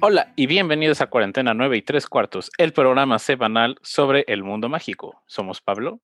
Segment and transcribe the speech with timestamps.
[0.00, 4.68] Hola y bienvenidos a Cuarentena 9 y 3 cuartos, el programa semanal sobre el mundo
[4.68, 5.24] mágico.
[5.26, 6.00] Somos Pablo.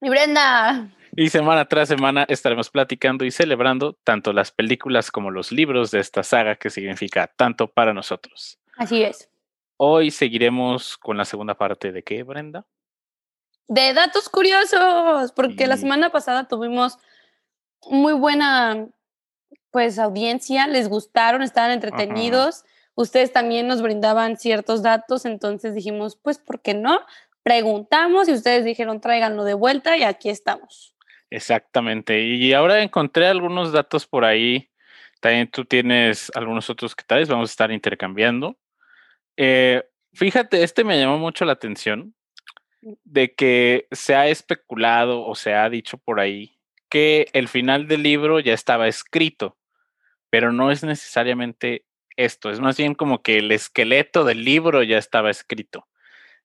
[0.00, 0.88] Y Brenda.
[1.14, 6.00] Y semana tras semana estaremos platicando y celebrando tanto las películas como los libros de
[6.00, 8.58] esta saga que significa tanto para nosotros.
[8.78, 9.28] Así es.
[9.76, 12.64] Hoy seguiremos con la segunda parte de qué, Brenda?
[13.66, 16.96] De datos curiosos, porque la semana pasada tuvimos
[17.90, 18.88] muy buena
[19.70, 22.64] pues audiencia, les gustaron, estaban entretenidos.
[22.98, 27.00] Ustedes también nos brindaban ciertos datos, entonces dijimos, pues, ¿por qué no?
[27.44, 30.96] Preguntamos y ustedes dijeron, tráiganlo de vuelta y aquí estamos.
[31.30, 32.20] Exactamente.
[32.20, 34.68] Y ahora encontré algunos datos por ahí.
[35.20, 38.58] También tú tienes algunos otros que tal vez vamos a estar intercambiando.
[39.36, 42.16] Eh, fíjate, este me llamó mucho la atención
[42.80, 46.58] de que se ha especulado o se ha dicho por ahí
[46.90, 49.56] que el final del libro ya estaba escrito,
[50.30, 51.84] pero no es necesariamente
[52.18, 55.86] esto, es más bien como que el esqueleto del libro ya estaba escrito.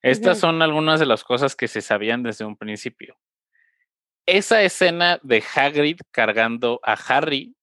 [0.02, 3.18] Estas son algunas de las cosas que se sabían desde un principio.
[4.26, 7.56] Esa escena de Hagrid cargando a Harry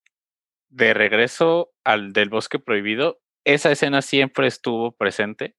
[0.70, 5.54] de regreso al del bosque prohibido, esa escena siempre estuvo presente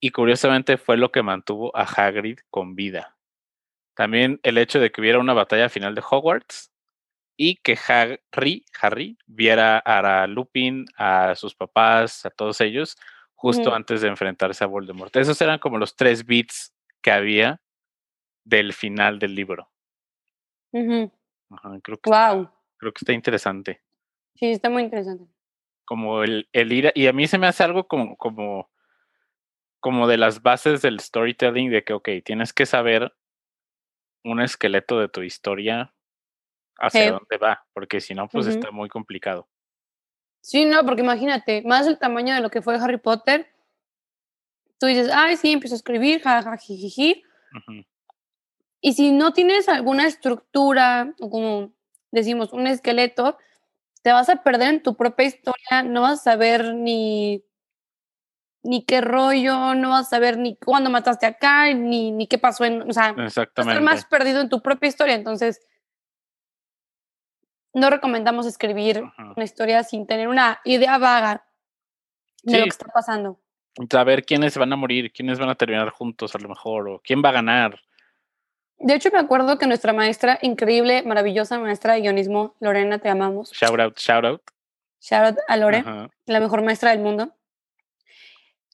[0.00, 3.16] y curiosamente fue lo que mantuvo a Hagrid con vida.
[3.94, 6.72] También el hecho de que hubiera una batalla final de Hogwarts
[7.40, 12.96] y que Harry, Harry viera a Lupin, a sus papás, a todos ellos,
[13.36, 15.14] justo antes de enfrentarse a Voldemort.
[15.16, 17.62] Esos eran como los tres beats que había
[18.44, 19.70] del final del libro.
[20.72, 22.50] Ajá, creo, que está, Wow.
[22.76, 23.82] creo que está interesante.
[24.34, 25.24] Sí, está muy interesante.
[25.84, 28.68] Como el, el ir, a- y a mí se me hace algo como, como,
[29.78, 33.14] como de las bases del storytelling, de que, ok, tienes que saber
[34.24, 35.94] un esqueleto de tu historia
[36.78, 37.10] hacia Sí.
[37.10, 38.54] dónde va, porque si no, pues Ujú.
[38.54, 39.48] está muy complicado.
[40.40, 43.52] Sí, no, porque imagínate, más el tamaño de lo que fue Harry Potter.
[44.78, 47.24] Tú dices, ay, sí, empiezo a escribir, jajajijiji.
[47.54, 47.84] Ujú,
[48.80, 51.72] Y si no tienes alguna estructura, o como
[52.12, 53.36] decimos, un esqueleto,
[54.02, 57.44] te vas a perder en tu propia historia, no vas a saber ni,
[58.62, 62.64] ni qué rollo, no vas a saber ni cuándo mataste acá, ni, ni qué pasó
[62.64, 65.14] en, o sea, vas a estar más perdido en tu propia historia.
[65.14, 65.60] Entonces,
[67.74, 69.32] no recomendamos escribir Ujú.
[69.36, 71.44] una historia sin tener una idea vaga
[72.42, 72.62] de lo Sí.
[72.64, 73.38] que está pasando.
[73.90, 77.22] Saber quiénes van a morir, quiénes van a terminar juntos a lo mejor, o quién
[77.24, 77.80] va a ganar.
[78.78, 83.50] De hecho, me acuerdo que nuestra maestra, increíble, maravillosa maestra de guionismo, Lorena, te amamos.
[83.52, 84.42] Shout out, shout out.
[85.00, 85.78] Shout out a Lore.
[85.78, 87.32] Ajá, la mejor maestra del mundo.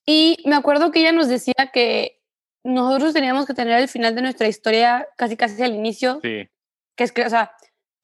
[0.06, 2.20] Y me acuerdo que ella nos decía que
[2.62, 6.48] nosotros teníamos que tener el final de nuestra historia casi casi al inicio, Sí,
[6.96, 7.52] que es que, o sea,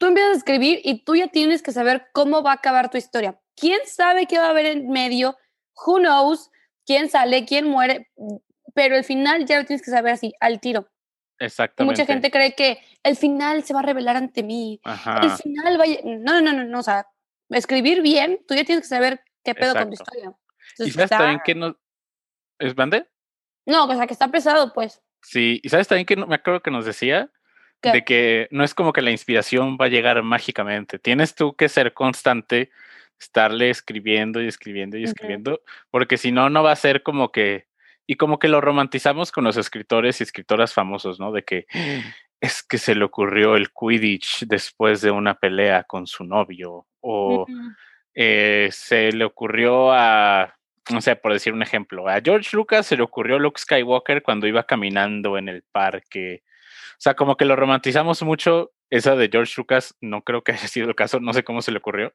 [0.00, 2.96] tú empiezas a escribir y tú ya tienes que saber cómo va a acabar tu
[2.96, 3.38] historia.
[3.54, 5.36] ¿Quién sabe qué va a haber en medio?
[5.86, 6.50] Who knows?
[6.86, 7.44] ¿Quién sale?
[7.44, 8.10] ¿Quién muere?
[8.74, 10.88] Pero el final ya lo tienes que saber así, al tiro.
[11.38, 12.02] Exactamente.
[12.02, 14.80] mucha gente cree que el final se va a revelar ante mí.
[14.84, 15.98] El Ajá, final va a...
[16.04, 17.06] No, no, no, no, o sea,
[17.50, 20.32] escribir bien, tú ya tienes que saber qué pedo con tu historia.
[20.78, 21.78] y sabes está- también que no.
[22.58, 23.06] ¿Es Bande?
[23.66, 25.02] No, o sea, que está pesado, pues.
[25.22, 27.30] Sí, y sabes también que no- me acuerdo que nos decía
[27.80, 27.92] ¿Qué?
[27.92, 30.98] de que no es como que la inspiración va a llegar mágicamente.
[30.98, 32.70] Tienes tú que ser constante,
[33.18, 37.66] estarle escribiendo y escribiendo y escribiendo, porque si no, no va a ser como que,
[38.06, 41.32] y como que lo romantizamos con los escritores y escritoras famosos, ¿no?
[41.32, 41.66] De que
[42.40, 47.46] es que se le ocurrió el Quidditch después de una pelea con su novio, o
[48.14, 50.54] eh, se le ocurrió a,
[50.90, 54.46] no sé, por decir un ejemplo, a George Lucas se le ocurrió Luke Skywalker cuando
[54.46, 56.42] iba caminando en el parque.
[57.00, 58.72] O sea, como que lo romantizamos mucho.
[58.90, 61.72] Esa de George Lucas no creo que haya sido el caso, no sé cómo se
[61.72, 62.12] le ocurrió,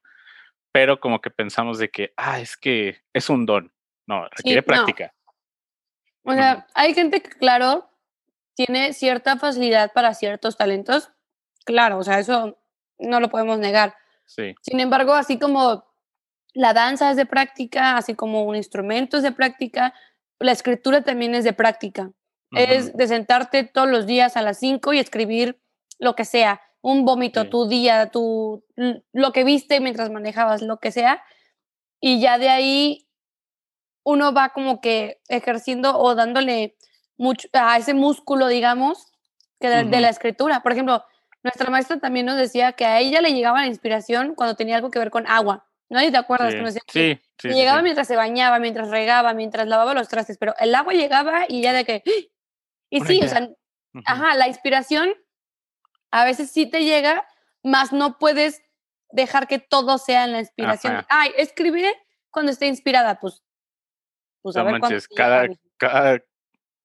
[0.71, 3.73] pero como que pensamos de que, ah, es que es un don.
[4.05, 5.11] No, requiere práctica.
[6.21, 7.89] O sea, hay gente que, claro,
[8.53, 11.09] tiene cierta facilidad para ciertos talentos.
[11.65, 12.59] Claro, o sea, eso
[12.99, 13.95] no lo podemos negar.
[14.27, 15.83] Sí, Sin embargo, así como
[16.53, 19.95] la danza es de práctica, así como un instrumento es de práctica,
[20.37, 22.11] la escritura también es de práctica.
[22.55, 25.59] Es de sentarte todos los días a las 5 y escribir
[25.99, 27.49] lo que sea, un vómito, Sí.
[27.49, 28.63] tu día, tu,
[29.13, 31.23] lo que viste mientras manejabas, lo que sea.
[31.99, 33.07] Y ya de ahí
[34.03, 36.77] uno va como que ejerciendo o dándole
[37.17, 39.11] mucho a ese músculo, digamos,
[39.59, 40.61] que de, la escritura.
[40.61, 41.03] Por ejemplo,
[41.43, 44.91] nuestra maestra también nos decía que a ella le llegaba la inspiración cuando tenía algo
[44.91, 45.65] que ver con agua.
[45.87, 46.01] ¿No?
[46.01, 48.57] ¿Y te acuerdas que sí, nos decía que sí, sí, sí, llegaba mientras se bañaba,
[48.57, 52.03] mientras regaba, mientras lavaba los trastes, pero el agua llegaba y ya de que...
[52.89, 53.49] Y Una sí, o sea,
[54.05, 55.13] ajá, la inspiración
[56.11, 57.27] a veces sí te llega,
[57.63, 58.61] más no puedes
[59.09, 60.97] dejar que todo sea en la inspiración.
[60.97, 61.07] Ajá.
[61.09, 61.93] Ay, escribiré
[62.31, 63.43] cuando esté inspirada, pues
[64.41, 66.19] Pues No a ver cuándo manches, cada,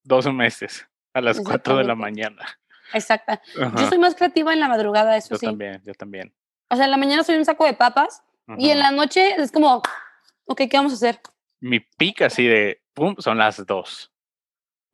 [0.03, 2.45] dos meses a las 4 de la mañana.
[2.93, 3.41] Exacta.
[3.55, 5.47] Yo soy más creativa en la madrugada, eso Yo sí.
[5.47, 6.35] también, yo también.
[6.69, 8.23] O sea, en la mañana soy un saco de papas
[8.59, 9.83] y en la noche es como,
[10.47, 11.21] ok, ¿qué vamos a hacer?
[11.61, 14.13] Mi pica así de, pum, son las 2.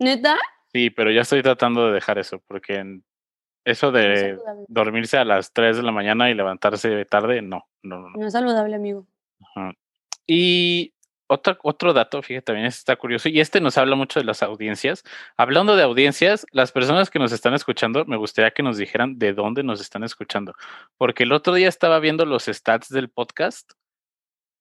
[0.00, 0.36] ¿Neta?
[0.76, 3.02] Sí, pero ya estoy tratando de dejar eso, porque en-
[3.64, 4.64] eso de saludable.
[4.68, 8.10] dormirse a las 3 de la mañana y levantarse tarde, no, no, no.
[8.10, 8.26] no.
[8.26, 9.06] Es saludable, amigo.
[9.40, 9.72] Ajá.
[10.26, 10.92] Y
[11.28, 15.02] otro, otro dato, fíjate, también está curioso, y este nos habla mucho de las audiencias.
[15.38, 19.32] Hablando de audiencias, las personas que nos están escuchando, me gustaría que nos dijeran de
[19.32, 20.52] dónde nos están escuchando,
[20.98, 23.72] porque el otro día estaba viendo los stats del podcast.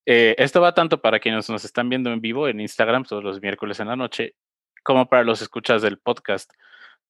[0.07, 3.41] Eh, esto va tanto para quienes nos están viendo en vivo en Instagram todos los
[3.41, 4.35] miércoles en la noche,
[4.85, 6.53] como para los escuchas del podcast.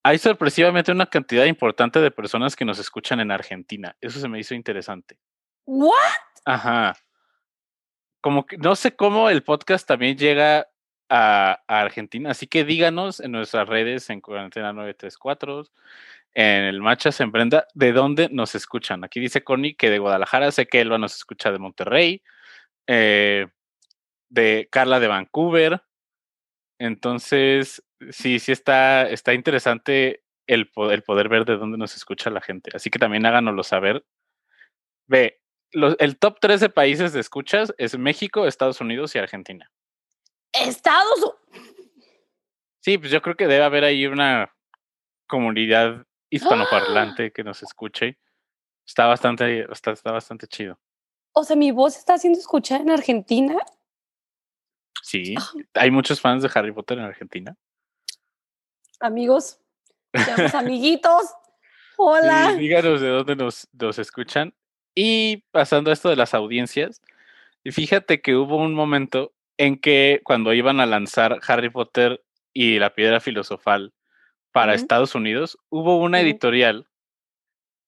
[0.02, 3.98] Hay sorpresivamente una cantidad importante de personas que nos escuchan en Argentina.
[4.00, 5.18] Eso se me hizo interesante.
[5.66, 5.92] ¿What?
[6.46, 6.96] Ajá.
[8.22, 10.68] Como que no sé cómo el podcast también llega
[11.10, 15.66] a, a Argentina, así que díganos en nuestras redes, en Cuarentena 934,
[16.34, 19.04] en el Machas en Brenda, de dónde nos escuchan.
[19.04, 22.24] Aquí dice Connie que de Guadalajara, sé que Elba nos escucha de Monterrey,
[22.88, 23.48] eh,
[24.30, 25.82] de Carla de Vancouver.
[26.80, 32.42] Entonces, sí, sí está, está interesante el, el poder ver de dónde nos escucha la
[32.42, 32.72] gente.
[32.74, 34.06] Así que también háganoslo saber.
[35.08, 35.42] Ve,
[35.72, 39.72] los- el top 3 de países de escuchas es México, Estados Unidos y Argentina.
[40.54, 41.36] Estados
[42.82, 44.54] Sí, pues yo creo que debe haber ahí una
[45.28, 48.20] comunidad hispanoparlante que nos escuche.
[48.86, 50.80] Está bastante, está, está bastante chido.
[51.34, 53.56] O sea, mi voz está siendo escuchada en Argentina.
[55.06, 55.52] Sí, Ah.
[55.76, 57.56] hay muchos fans de Harry Potter en Argentina.
[59.00, 59.60] Amigos,
[60.56, 61.32] amiguitos.
[61.98, 62.54] Hola.
[62.54, 64.56] Sí, díganos de dónde nos, nos escuchan.
[64.96, 67.04] Y pasando a esto de las audiencias,
[67.64, 72.96] fíjate que hubo un momento en que cuando iban a lanzar Harry Potter y la
[72.96, 73.94] piedra filosofal
[74.52, 74.74] para.
[74.74, 76.88] Estados Unidos, hubo una editorial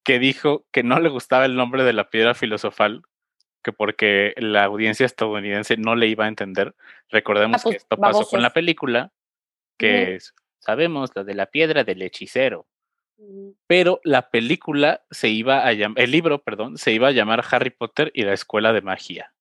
[0.03, 3.01] que dijo que no le gustaba el nombre de la piedra filosofal,
[3.63, 6.75] que porque la audiencia estadounidense no le iba a entender.
[7.09, 9.11] Recordemos pues, que esto pasó con la película,
[9.77, 12.67] que es, sabemos, la de la piedra del hechicero
[13.65, 17.71] pero la película se iba a llamar, el libro, perdón, se iba a llamar Harry
[17.71, 19.33] Potter y la escuela de magia.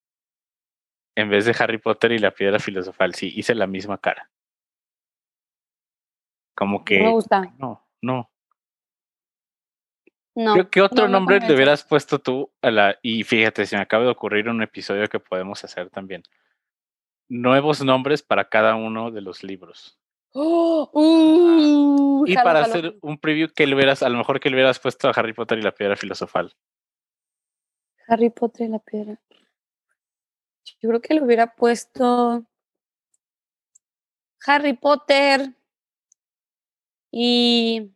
[1.14, 4.30] En vez de Harry Potter y la piedra filosofal, sí, hice la misma cara.
[6.54, 7.42] Como que, me gusta.
[7.58, 8.30] no, no.
[10.36, 10.54] No.
[10.54, 13.82] ¿Qué, qué otro no nombre le hubieras puesto tú a la, y fíjate, se me
[13.82, 16.22] acaba de ocurrir un episodio que podemos hacer también.
[17.28, 19.98] Nuevos nombres para cada uno de los libros.
[20.32, 20.90] ¡Oh!
[20.92, 22.74] Uh, Y jalo, para jalo.
[22.74, 25.32] hacer un preview que le hubieras, a lo mejor que le hubieras puesto a Harry
[25.32, 26.54] Potter y la piedra filosofal.
[28.06, 29.18] Harry Potter y la piedra.
[30.82, 32.44] Yo creo que le hubiera puesto
[34.46, 35.54] Harry Potter
[37.10, 37.95] y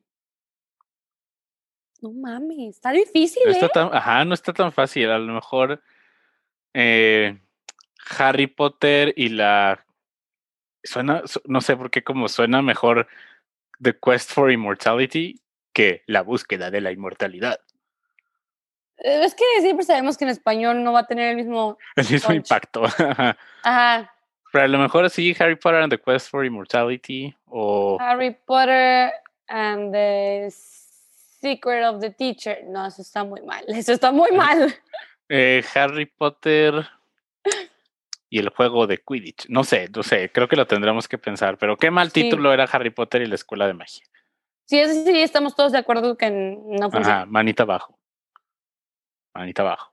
[2.02, 3.52] no mames, está difícil, No ¿eh?
[3.54, 5.10] está tan, ajá, no está tan fácil.
[5.10, 5.82] A lo mejor
[6.74, 7.38] eh,
[8.18, 9.84] Harry Potter y la
[10.82, 13.06] suena, su- no sé por qué como suena mejor
[13.82, 15.40] The Quest for Immortality
[15.72, 17.60] que la búsqueda de la inmortalidad.
[18.98, 21.78] Eh, Es que siempre sabemos que en español no va a tener el mismo.
[21.96, 22.36] El mismo Punch.
[22.36, 22.84] impacto.
[22.98, 23.36] ajá.
[23.62, 24.14] Ajá.
[24.52, 29.12] Pero a lo mejor sí, Harry Potter and the Quest for Immortality o Harry Potter
[29.48, 30.50] and the
[31.40, 32.64] Secret of the Teacher.
[32.66, 33.64] No, eso está muy mal.
[33.68, 34.74] Eso está muy mal.
[35.28, 36.86] eh, Harry Potter
[38.28, 39.48] y el juego de Quidditch.
[39.48, 41.58] No sé, no sé, creo que lo tendremos que pensar.
[41.58, 42.22] Pero qué mal Sí.
[42.24, 44.04] título era Harry Potter y la escuela de magia.
[44.66, 47.16] Sí, eso sí, estamos todos de acuerdo que no funciona.
[47.22, 47.98] Ajá, manita abajo.
[49.34, 49.92] Manita abajo.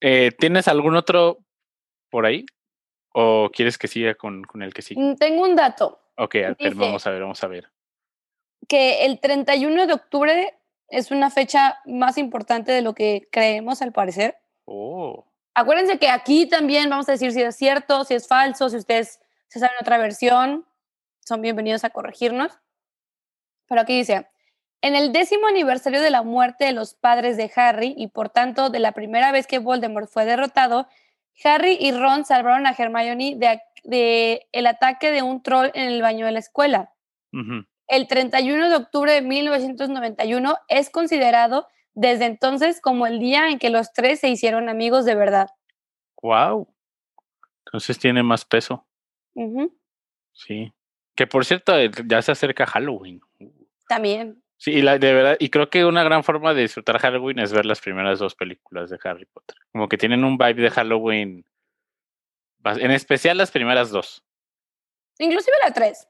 [0.00, 1.38] Eh, ¿Tienes algún otro
[2.10, 2.46] por ahí?
[3.14, 5.00] ¿O quieres que siga con, con el que sigue?
[5.02, 6.00] Mm, Tengo un dato.
[6.16, 7.68] Ok, a ver, dice- vamos a ver, vamos a ver.
[8.68, 13.92] Que el 31 de octubre es una fecha más importante de lo que creemos al
[13.92, 14.36] parecer.
[14.64, 18.76] Oh, Acuérdense que aquí también vamos a decir si es cierto, si es falso, si
[18.76, 20.66] ustedes se saben otra versión,
[21.20, 22.58] son bienvenidos a corregirnos.
[23.68, 24.28] Pero aquí dice,
[24.80, 28.70] en el décimo aniversario de la muerte de los padres de Harry y por tanto
[28.70, 30.88] de la primera vez que Voldemort fue derrotado,
[31.44, 36.00] Harry y Ron salvaron a Hermione de, de el ataque de un troll en el
[36.00, 36.92] baño de la escuela.
[37.32, 37.66] ujú.
[37.92, 43.68] El 31 de octubre de 1991 es considerado desde entonces como el día en que
[43.68, 45.50] los tres se hicieron amigos de verdad.
[46.22, 46.66] wow.
[47.66, 48.86] Entonces tiene más peso,
[49.34, 49.78] Ujú,
[50.32, 50.72] sí.
[51.14, 53.20] Que por cierto, eh, ya se acerca Halloween.
[53.88, 54.42] También.
[54.56, 57.52] Sí, y la, de verdad, y creo que una gran forma de disfrutar Halloween es
[57.52, 59.56] ver las primeras dos películas de Harry Potter.
[59.70, 61.44] Como que tienen un vibe de Halloween,
[62.64, 64.24] en especial las primeras dos.
[65.18, 66.08] Inclusive la 3.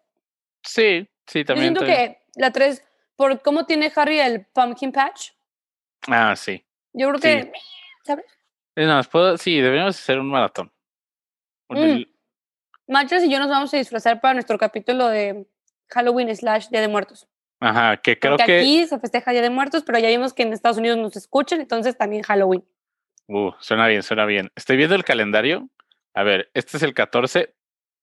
[0.62, 1.64] Sí, sí, Yo también.
[1.74, 2.14] siento también.
[2.14, 2.84] que la 3,
[3.16, 5.30] por cómo tiene Harry el pumpkin patch,
[6.08, 6.64] Ah, sí.
[6.92, 7.22] yo creo Sí.
[7.48, 7.52] que,
[8.04, 8.24] ¿sabes?
[8.74, 10.72] Es más, puedo, sí, deberíamos hacer un maratón.
[11.68, 11.76] Mm.
[11.76, 12.08] el-
[12.88, 15.46] Machas y yo nos vamos a disfrazar para nuestro capítulo de
[15.90, 17.28] Halloween slash Día de Muertos.
[17.60, 18.58] Ajá, que creo Porque que.
[18.60, 21.60] aquí se festeja Día de Muertos, pero ya vimos que en Estados Unidos nos escuchan,
[21.60, 22.66] entonces también Halloween.
[23.28, 24.50] Uh, suena bien, suena bien.
[24.56, 25.70] Estoy viendo el calendario.
[26.12, 27.54] A ver, este es el 14.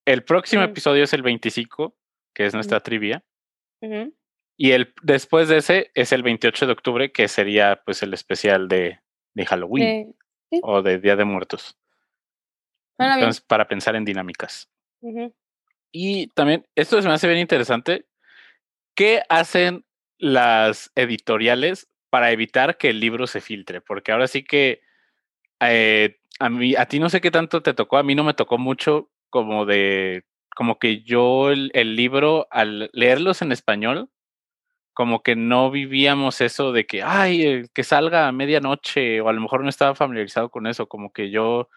[0.06, 0.70] El próximo Mm.
[0.70, 1.94] episodio es el 25,
[2.40, 3.22] que es nuestra trivia.
[4.56, 8.66] Y el después de ese es el 28 de octubre, que sería pues el especial
[8.66, 8.98] de,
[9.34, 10.16] de Halloween
[10.50, 11.76] Eh, o de Día de Muertos.
[12.98, 13.12] bien.
[13.12, 14.70] Entonces, para pensar en dinámicas.
[15.92, 18.06] Y también, esto se me hace bien interesante.
[18.94, 19.84] ¿Qué hacen
[20.16, 23.82] las editoriales para evitar que el libro se filtre?
[23.82, 24.80] Porque ahora sí que
[25.60, 28.32] eh, a mí, a ti no sé qué tanto te tocó, a mí no me
[28.32, 34.10] tocó mucho como de, como que yo el, el libro, al leerlos en español,
[34.92, 39.40] como que no vivíamos eso de que, ay, que salga a medianoche, o a lo
[39.40, 41.68] mejor no estaba familiarizado con eso, como que yo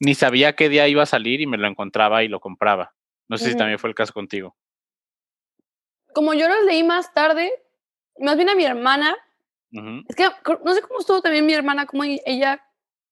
[0.00, 2.94] ni sabía qué día iba a salir y me lo encontraba y lo compraba.
[3.28, 4.56] No sé si también fue el caso contigo.
[6.14, 7.52] Como yo los leí más tarde,
[8.18, 9.16] más bien a mi hermana,
[10.08, 12.64] es que no sé cómo estuvo también mi hermana, como e- ella,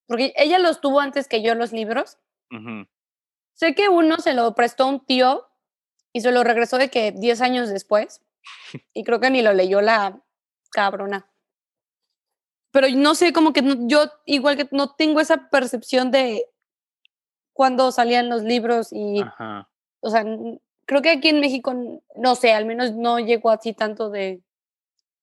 [0.06, 2.18] porque ella los tuvo antes que yo los libros.
[3.54, 5.48] Sé que uno se lo prestó un tío
[6.12, 8.20] y se lo regresó de que 10 años después.
[8.92, 10.20] Y creo que ni lo leyó la
[10.70, 11.26] cabrona.
[12.72, 16.44] Pero no sé, como que no- yo igual que no tengo esa percepción de
[17.52, 19.68] cuando salían los libros y, Ajá.
[20.00, 20.24] o sea,
[20.86, 21.72] creo que aquí en México,
[22.16, 24.42] no sé, al menos no llegó así tanto de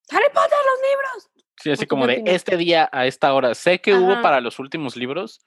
[0.09, 1.45] Harry Potter, los libros.
[1.61, 2.35] Sí, así tú como de opinas?
[2.35, 3.53] este día a esta hora.
[3.53, 5.41] Sé que hubo para los últimos libros,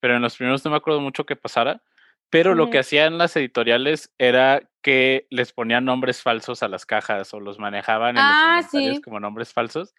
[0.00, 1.82] pero en los primeros no me acuerdo mucho qué pasara.
[2.30, 7.34] Pero lo que hacían las editoriales era que les ponían nombres falsos a las cajas
[7.34, 9.00] o los manejaban en Ah, los sí.
[9.02, 9.94] como nombres falsos.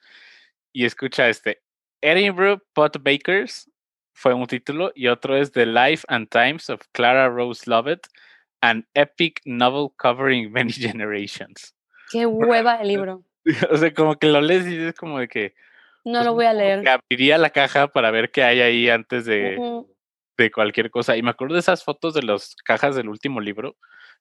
[0.73, 1.61] Y escucha este,
[2.01, 3.69] Edinburgh Pot Bakers
[4.13, 8.07] fue un título y otro es The Life and Times of Clara Rose Lovett,
[8.61, 11.75] an epic novel covering many generations.
[12.11, 13.23] Qué hueva el libro.
[13.71, 15.53] O sea, como que lo lees y es como de que
[16.05, 16.87] No pues, lo voy a leer.
[16.87, 19.57] abriría la caja para ver qué hay ahí antes de.
[20.37, 21.15] De cualquier cosa.
[21.17, 23.77] Y me acuerdo de esas fotos de las cajas del último libro,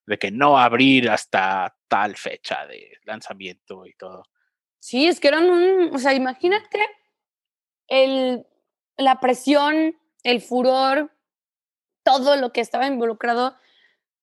[0.06, 4.24] de que no abrir hasta tal fecha de lanzamiento y todo.
[4.78, 6.80] Sí, es que eran un, o sea, imagínate
[7.88, 8.46] el,
[8.96, 11.10] la presión, el furor,
[12.02, 13.56] todo lo que estaba involucrado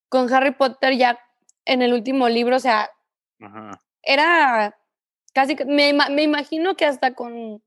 [0.09, 1.19] con Harry Potter ya
[1.65, 2.89] en el último libro, o sea,
[3.41, 3.71] Ajá.
[4.01, 4.79] era
[5.33, 7.61] casi, me, me imagino que hasta con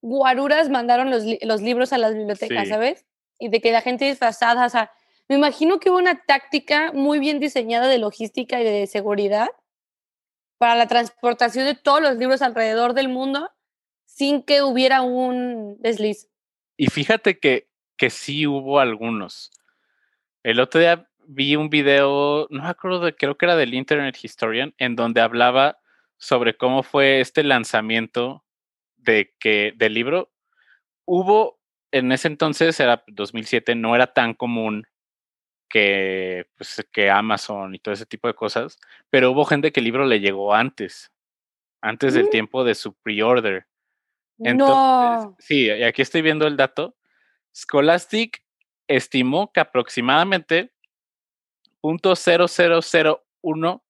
[0.00, 2.70] guaruras mandaron los, los libros a las bibliotecas, Sí.
[2.70, 3.04] ¿sabes?
[3.38, 4.90] Y de que la gente disfrazada, o sea,
[5.28, 9.48] me imagino que hubo una táctica muy bien diseñada de logística y de seguridad
[10.58, 13.50] para la transportación de todos los libros alrededor del mundo
[14.04, 16.28] sin que hubiera un desliz.
[16.76, 19.50] Y fíjate que, que sí hubo algunos.
[20.42, 24.16] El otro día vi un video, no me acuerdo de, creo que era del Internet
[24.22, 25.78] Historian, en donde hablaba
[26.18, 28.44] sobre cómo fue este lanzamiento
[28.96, 30.32] de que del libro.
[31.04, 31.60] Hubo
[31.92, 34.86] en ese entonces, era 2007, no era tan común
[35.68, 38.78] que, pues, que Amazon y todo ese tipo de cosas,
[39.10, 41.12] pero hubo gente que el libro le llegó antes,
[41.80, 42.30] antes del Mm.
[42.30, 43.66] tiempo de su pre-order.
[44.38, 45.34] No.
[45.38, 46.94] sí, aquí estoy viendo el dato.
[47.54, 48.42] Scholastic
[48.86, 50.72] estimó que aproximadamente
[51.82, 53.82] 0.0001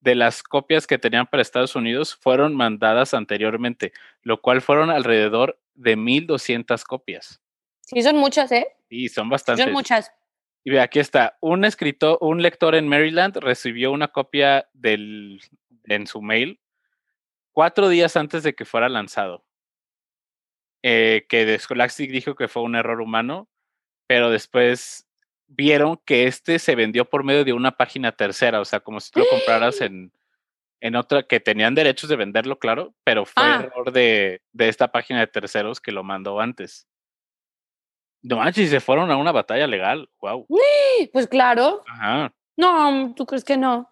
[0.00, 5.58] de las copias que tenían para Estados Unidos fueron mandadas anteriormente, lo cual fueron alrededor
[5.78, 7.40] de 1200 copias.
[7.80, 8.66] Sí, son muchas, ¿eh?
[8.88, 9.64] Y son Sí, bastantes.
[9.64, 10.12] son muchas.
[10.64, 15.40] Y ve, aquí está, un escritor, un lector en Maryland recibió una copia del,
[15.84, 16.60] en su mail
[17.52, 19.44] cuatro días antes de que fuera lanzado.
[20.84, 23.48] Eh, que de Scholastic dijo que fue un error humano,
[24.06, 25.08] pero después
[25.48, 29.10] vieron que este se vendió por medio de una página tercera, o sea, como si
[29.10, 30.12] tú lo compraras en,
[30.80, 33.62] en otra, que tenían derechos de venderlo, claro, pero fue Ah.
[33.64, 36.86] error de, de esta página de terceros que lo mandó antes.
[38.22, 40.08] No manches, se fueron a una batalla legal.
[40.20, 40.46] Wow.
[41.12, 41.82] Pues claro.
[41.86, 42.32] Ajá.
[42.56, 43.88] No, ¿tú crees que no?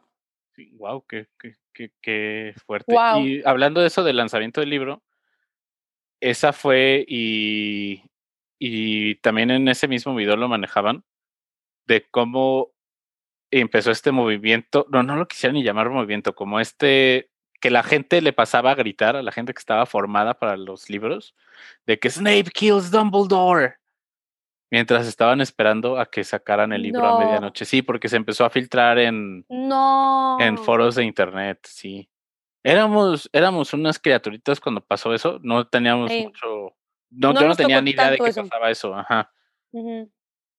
[0.72, 2.90] wow, qué, qué, qué, qué fuerte.
[2.92, 3.20] Guau.
[3.20, 5.02] Y hablando de eso del lanzamiento del libro,
[6.20, 8.02] esa fue y,
[8.58, 11.04] y también en ese mismo video lo manejaban
[11.86, 12.70] de cómo
[13.50, 18.20] empezó este movimiento, no, no lo quisiera ni llamar movimiento, como este que la gente
[18.20, 21.34] le pasaba a gritar a la gente que estaba formada para los libros,
[21.86, 23.76] de que Snape kills Dumbledore.
[24.70, 27.64] mientras estaban esperando a que sacaran el libro a medianoche.
[27.64, 30.38] Sí, porque se empezó a filtrar en, no.
[30.40, 32.10] en foros de internet, sí.
[32.62, 36.74] Éramos, éramos unas criaturitas cuando pasó eso, no teníamos mucho,
[37.10, 39.32] no, yo no tenía ni idea de que pasaba eso, ajá.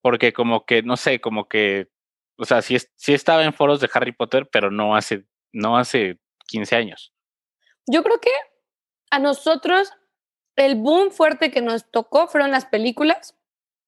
[0.02, 1.90] Porque como que, no sé, como que,
[2.38, 6.20] o sea, sí, sí estaba en foros de Harry Potter, pero no hace, no hace
[6.48, 7.14] 15 años.
[7.86, 8.32] Yo creo que
[9.10, 9.92] a nosotros
[10.56, 13.36] el boom fuerte que nos tocó fueron las películas.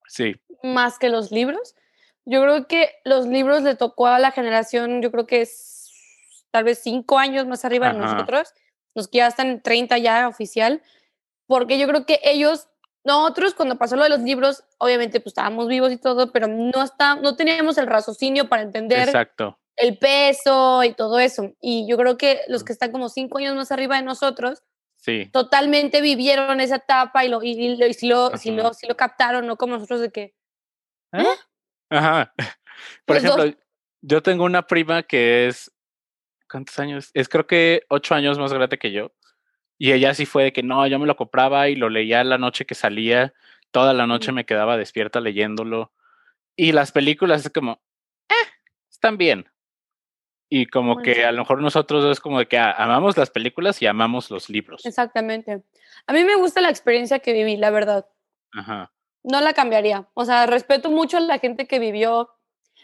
[0.07, 0.35] Sí.
[0.63, 1.75] Más que los libros.
[2.25, 5.91] Yo creo que los libros le tocó a la generación, yo creo que es
[6.51, 8.53] tal vez cinco años más arriba de nosotros,
[8.93, 10.81] los que ya están 30 ya oficial,
[11.47, 12.68] porque yo creo que ellos,
[13.03, 16.83] nosotros cuando pasó lo de los libros, obviamente pues estábamos vivos y todo, pero no,
[16.83, 19.59] está, no teníamos el raciocinio para entender Exacto.
[19.75, 21.53] el peso y todo eso.
[21.61, 24.63] Y yo creo que los que están como cinco años más arriba de nosotros,
[24.99, 25.29] Sí.
[25.31, 29.47] Totalmente vivieron esa etapa y lo, y, y, si, lo, si, lo, si lo captaron,
[29.47, 30.35] no como nosotros de que.
[31.13, 31.25] ¿Eh?
[31.89, 32.33] Ajá.
[33.05, 33.45] Por ejemplo,
[34.01, 35.71] yo tengo una prima que es.
[36.51, 37.11] ¿Cuántos años?
[37.13, 39.11] Es creo que ocho años más grande que yo.
[39.79, 42.37] Y ella sí fue de que no, yo me lo compraba y lo leía la
[42.37, 43.33] noche que salía.
[43.71, 45.93] Toda la noche me quedaba despierta leyéndolo.
[46.57, 47.79] Y las películas es como,
[48.27, 48.49] eh,
[48.91, 49.49] están bien.
[50.49, 53.81] Y como que a lo mejor nosotros es como de que ah, amamos las películas
[53.81, 54.85] y amamos los libros.
[54.85, 55.63] Exactamente.
[56.07, 58.05] A mí me gusta la experiencia que viví, la verdad.
[58.51, 58.91] Ajá.
[59.23, 60.09] No la cambiaría.
[60.13, 62.31] O sea, respeto mucho a la gente que vivió.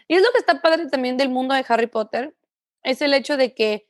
[0.08, 2.34] Y es lo que está padre también del mundo de Harry Potter,
[2.82, 3.88] es el hecho de que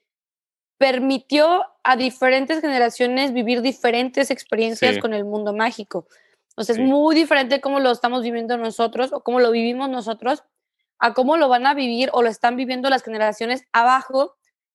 [0.78, 6.08] permitió a diferentes generaciones vivir diferentes experiencias con el mundo mágico.
[6.56, 10.42] O sea, es muy diferente cómo lo estamos viviendo nosotros o cómo lo vivimos nosotros
[10.98, 14.34] a cómo lo van a vivir o lo están viviendo las generaciones abajo,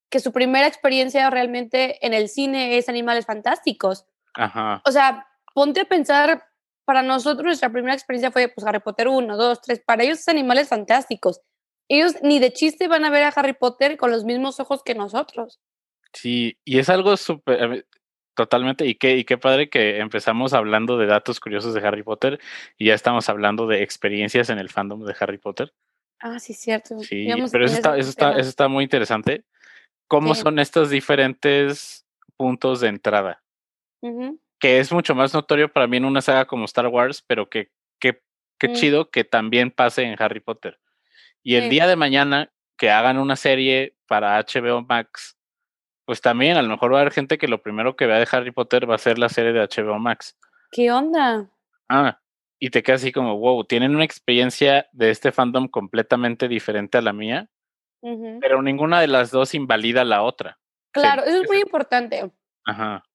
[0.10, 4.06] que su primera experiencia realmente en el cine es Animales Fantásticos.
[4.36, 4.82] Ajá.
[4.86, 6.46] O sea, ponte a pensar,
[6.86, 10.28] para nosotros nuestra primera experiencia fue pues Harry Potter 1, 2, 3, para ellos es
[10.30, 11.42] Animales Fantásticos.
[11.90, 14.96] Ellos ni de chiste van a ver a Harry Potter con los mismos ojos que
[14.96, 15.60] nosotros.
[16.14, 17.86] Sí, y es algo súper,
[18.36, 22.40] totalmente, y qué, y qué padre que empezamos hablando de datos curiosos de Harry Potter
[22.78, 25.74] y ya estamos hablando de experiencias en el fandom de Harry Potter.
[26.20, 27.00] Ah, sí, cierto.
[27.00, 29.44] Sí, pero eso está, eso, está, eso está muy interesante.
[30.08, 33.42] ¿Cómo son estos diferentes puntos de entrada?
[34.60, 37.72] Que es mucho más notorio para mí en una saga como Star Wars, pero que,
[38.00, 38.22] qué
[38.62, 38.74] mm.
[38.74, 40.80] chido que también pase en Harry Potter.
[41.44, 45.38] Y el día de mañana que hagan una serie para HBO Max,
[46.12, 48.28] pues también a lo mejor va a haber gente que lo primero que vea de
[48.30, 50.38] Harry Potter va a ser la serie de HBO Max.
[50.70, 51.50] ¿Qué onda?
[51.88, 52.20] Ah,
[52.60, 57.02] y te quedas así como, wow, tienen una experiencia de este fandom completamente diferente a
[57.02, 57.48] la mía,
[58.42, 60.60] pero ninguna de las dos invalida la otra.
[60.92, 62.30] Claro, eso es muy importante.
[62.66, 63.06] Ajá.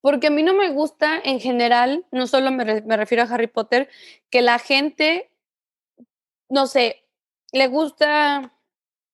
[0.00, 2.64] Porque a mí no me gusta en general, no solo me,
[2.96, 3.90] refiero a Harry Potter,
[4.30, 5.30] que la gente,
[6.48, 7.04] no sé,
[7.52, 8.54] le gusta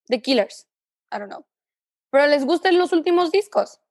[0.05, 0.69] The Killers,
[1.11, 1.45] I don't know,
[2.15, 3.81] pero les gustan los últimos discos.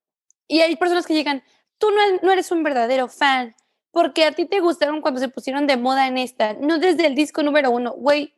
[0.48, 1.42] Y hay personas que llegan,
[1.76, 1.88] tú
[2.22, 3.54] no eres un verdadero fan,
[3.90, 7.14] porque a ti te gustaron cuando se pusieron de moda en esta, no desde el
[7.14, 8.34] disco número uno, güey.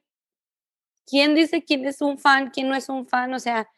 [1.07, 3.33] ¿Quién dice quién es un fan, quién no es un fan?
[3.33, 3.69] O sea,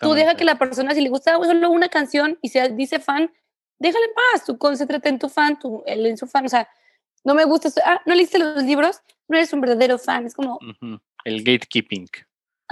[0.00, 3.32] tú deja que la persona, si le gusta solo una canción y se dice fan,
[3.78, 6.68] déjale en paz, tú concéntrate en tu fan, tú, en su fan, o sea,
[7.22, 10.58] no me gusta, ah, no leíste los libros, no eres un verdadero fan, es como...
[11.24, 12.08] El gatekeeping.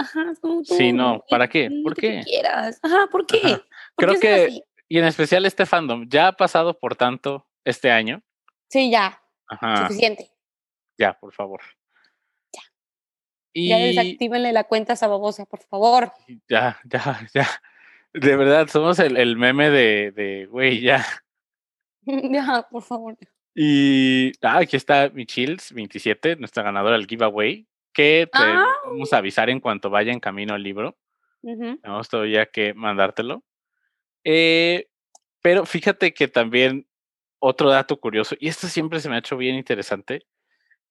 [0.01, 1.69] Ajá, es como tú, Sí, no, ¿para qué?
[1.83, 2.21] ¿Por qué?
[2.25, 2.79] quieras.
[2.81, 3.61] Ajá, ¿por qué?
[3.95, 8.23] Creo que, y en especial este fandom, ya ha pasado por tanto este año,
[8.71, 9.21] Sí, ya.
[9.81, 10.31] Suficiente.
[10.97, 11.59] Ya, por favor.
[12.53, 12.61] Ya.
[13.53, 16.13] Ya desactívenle la cuenta sababosa, por favor.
[16.47, 17.47] Ya, ya, ya.
[18.13, 21.05] De verdad, somos el, meme de, güey, ya.
[22.05, 23.17] ya, por favor.
[23.53, 28.65] Y ah, aquí está Michils 27, nuestra ganadora del giveaway, que te ah.
[28.85, 30.97] vamos a avisar en cuanto vaya en camino al libro.
[31.41, 33.43] Tenemos todavía que mandártelo.
[34.23, 34.87] Eh,
[35.41, 36.87] pero fíjate que también
[37.39, 40.27] otro dato curioso, y esto siempre se me ha hecho bien interesante,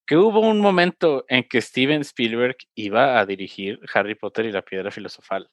[0.05, 4.63] que hubo un momento en que Steven Spielberg iba a dirigir Harry Potter y la
[4.63, 5.49] Piedra Filosofal,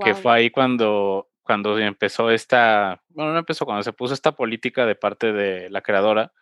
[0.00, 4.86] que fue ahí cuando, cuando empezó esta, bueno, no empezó, cuando se puso esta política
[4.86, 6.32] de parte de la creadora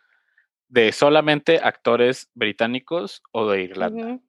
[0.69, 4.21] de solamente actores británicos o de Irlanda.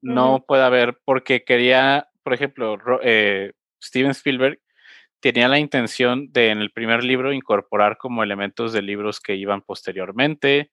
[0.00, 4.60] No puede haber, porque quería, por ejemplo, eh, Steven Spielberg
[5.20, 9.62] tenía la intención de en el primer libro incorporar como elementos de libros que iban
[9.62, 10.72] posteriormente.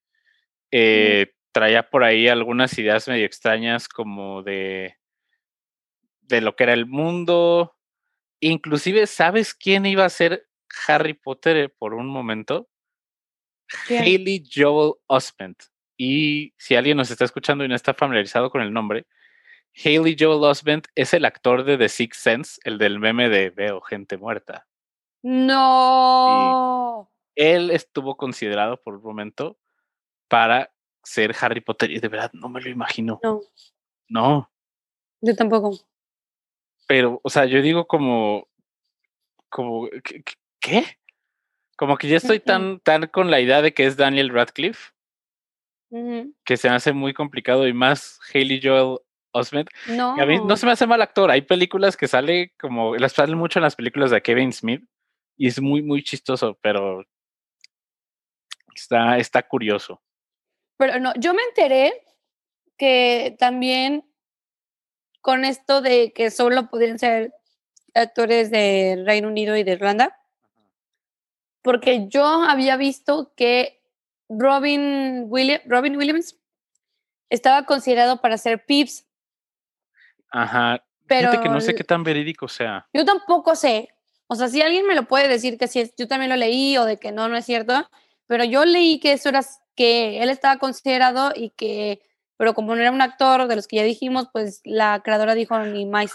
[0.71, 4.95] Eh, traía por ahí algunas ideas medio extrañas como de,
[6.21, 7.75] de lo que era el mundo.
[8.39, 10.47] Inclusive, ¿sabes quién iba a ser
[10.87, 12.67] Harry Potter por un momento?
[13.89, 15.63] Haley Joel Osment,
[15.97, 19.05] Y si alguien nos está escuchando y no está familiarizado con el nombre,
[19.83, 23.81] Haley Joel Osment es el actor de The Sixth Sense, el del meme de veo
[23.81, 24.67] gente muerta.
[25.21, 27.11] No.
[27.35, 29.57] Él estuvo considerado por un momento
[30.27, 30.71] para
[31.03, 33.19] ser Harry Potter y de verdad no me lo imagino.
[33.23, 33.41] No.
[34.07, 34.51] No.
[35.21, 35.77] Yo tampoco.
[36.87, 38.47] Pero, o sea, yo digo como,
[39.49, 39.87] como,
[40.59, 40.97] ¿qué?
[41.79, 44.91] Como que ya estoy tan, tan con la idea de que es Daniel Radcliffe,
[46.43, 48.97] que se me hace muy complicado y más Haley Joel
[49.31, 49.69] Osment.
[49.87, 50.11] No.
[50.19, 51.31] a mí no se me hace mal actor.
[51.31, 54.83] Hay películas que sale como, las salen mucho en las películas de Kevin Smith
[55.37, 57.05] y es muy, muy chistoso, pero
[58.75, 60.01] está, está curioso.
[60.75, 61.93] Pero no, yo me enteré
[62.77, 64.03] que también
[65.21, 67.33] con esto de que solo podían ser
[67.93, 70.18] actores de Reino Unido y de Irlanda,
[71.69, 73.79] porque yo había visto que
[74.27, 76.35] Robin, William, Robin Williams
[77.29, 79.05] estaba considerado para ser Pips.
[80.31, 80.83] Ajá.
[81.05, 82.87] Pero Fíjate que no sé qué tan verídico sea.
[82.91, 83.89] Yo tampoco sé.
[84.25, 86.85] O sea, si alguien me lo puede decir que sí, yo también lo leí o
[86.85, 87.87] de que no, no es cierto,
[88.25, 89.41] pero yo leí que eso era
[89.75, 92.01] que él estaba considerado y que,
[92.35, 95.59] pero como no era un actor de los que ya dijimos, pues la creadora dijo
[95.59, 96.13] ni más.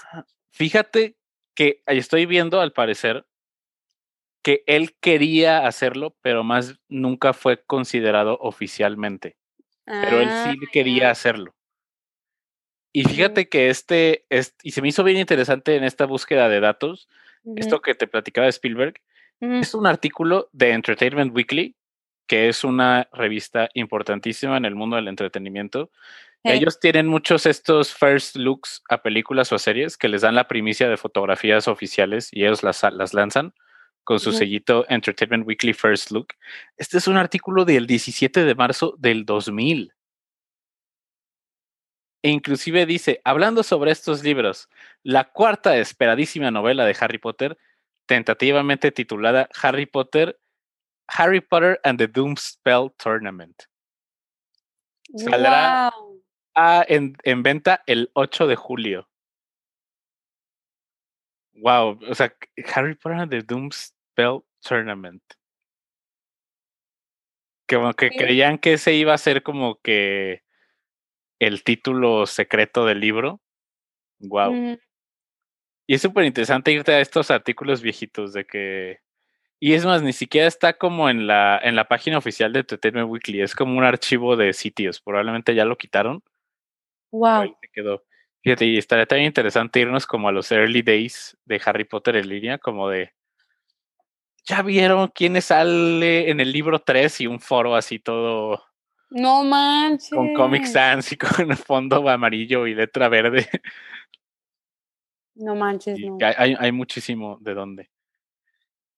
[0.50, 1.16] Fíjate
[1.54, 3.24] que ahí estoy viendo al parecer
[4.44, 9.36] que él quería hacerlo, pero más nunca fue considerado oficialmente.
[9.86, 11.12] pero él sí quería ah.
[11.12, 11.54] hacerlo.
[12.92, 14.26] Y fíjate que este,
[14.62, 17.08] y se me hizo bien interesante en esta búsqueda de datos,
[17.56, 18.94] esto que te platicaba de Spielberg,
[19.40, 21.76] es un artículo de Entertainment Weekly,
[22.26, 25.90] que es una revista importantísima en el mundo del entretenimiento.
[26.44, 30.48] Ellos tienen muchos estos first looks a películas o a series que les dan la
[30.48, 33.54] primicia de fotografías oficiales y ellos las, las lanzan
[34.04, 36.28] con su sellito Entertainment Weekly First Look.
[36.76, 39.92] Este es un artículo del 17 de marzo del 2000.
[42.22, 44.68] E inclusive dice, hablando sobre estos libros,
[45.02, 47.58] la cuarta esperadísima novela de Harry Potter,
[48.06, 50.38] tentativamente titulada Harry Potter,
[51.08, 53.64] Harry Potter and the Doom Spell Tournament.
[55.16, 55.92] Saldrá
[56.88, 59.08] en, en venta el 8 de julio.
[61.56, 62.34] Wow, o sea,
[62.74, 63.70] Harry Potter and the Doom
[64.14, 65.22] Spell Tournament.
[67.68, 70.42] Como que creían que ese iba a ser como que
[71.40, 73.40] el título secreto del libro.
[74.20, 74.78] Wow.
[75.86, 79.00] Y es súper interesante irte a estos artículos viejitos de que.
[79.60, 83.08] Y es más, ni siquiera está como en la, en la página oficial de Entertainment
[83.08, 83.40] Weekly.
[83.40, 85.00] Es como un archivo de sitios.
[85.00, 86.22] Probablemente ya lo quitaron.
[87.10, 87.56] Wow.
[87.72, 88.04] quedó.
[88.42, 92.28] Fíjate, y estaría también interesante irnos como a los early days de Harry Potter en
[92.28, 93.13] línea, como de.
[94.44, 98.62] ¿Ya vieron quién sale en el libro 3 y un foro así todo
[99.14, 100.10] no manches.
[100.10, 103.48] Con Comic Sans y con el fondo amarillo y letra verde.
[105.36, 106.18] No manches, no.
[106.36, 107.90] Hay, hay, muchísimo de dónde.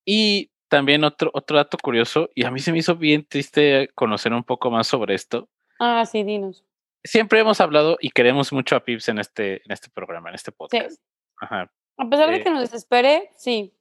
[0.06, 4.32] Y también otro, otro dato curioso, y a mí se me hizo bien triste conocer
[4.32, 5.50] un poco más sobre esto.
[5.78, 6.64] Ah, sí, dinos.
[7.04, 10.50] Siempre hemos hablado y queremos mucho a Pips en este, en este programa, en este
[10.50, 10.92] podcast.
[10.92, 11.02] Sí.
[11.42, 11.70] Ajá.
[11.98, 13.75] A pesar de eh que nos desespere, sí.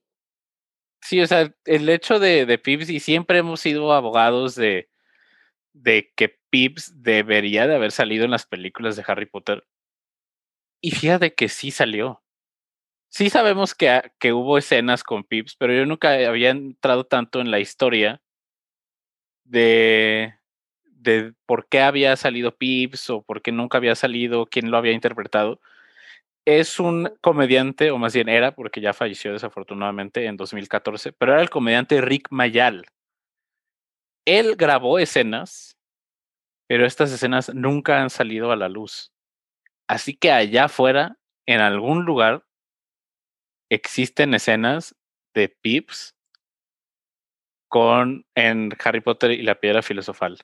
[1.05, 4.89] Sí, o sea, el hecho de, Pips, y siempre hemos sido abogados de,
[5.71, 9.67] de que Pips debería de haber salido en las películas de Harry Potter.
[10.81, 12.23] Y fíjate que sí salió.
[13.09, 17.51] Sí sabemos que, que hubo escenas con Pips, pero yo nunca había entrado tanto en
[17.51, 18.23] la historia
[19.43, 20.33] de,
[20.85, 24.93] de por qué había salido Pips o por qué nunca había salido, quién lo había
[24.93, 25.61] interpretado.
[26.47, 31.41] Es un comediante, o más bien era, porque ya falleció desafortunadamente en 2014, pero era
[31.41, 32.85] el comediante Rick Mayal
[34.25, 35.77] él grabó escenas,
[36.67, 39.11] pero estas escenas nunca han salido a la luz.
[39.87, 42.43] Así que allá afuera, en algún lugar,
[43.69, 44.95] existen escenas
[45.35, 46.15] de Pips
[47.69, 50.39] con en Harry Potter y la piedra filosofal.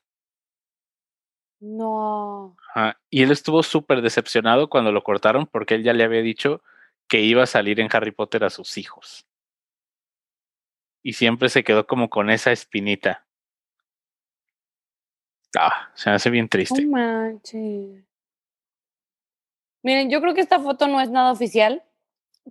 [1.62, 2.58] No.
[3.12, 6.62] Y él estuvo súper decepcionado cuando lo cortaron porque él ya le había dicho
[7.08, 9.28] que iba a salir en Harry Potter a sus hijos.
[11.04, 13.28] Y siempre se quedó como con esa espinita.
[15.58, 16.84] Ah, se hace bien triste.
[16.84, 18.06] No manches.
[19.84, 21.84] Miren, yo creo que esta foto no es nada oficial,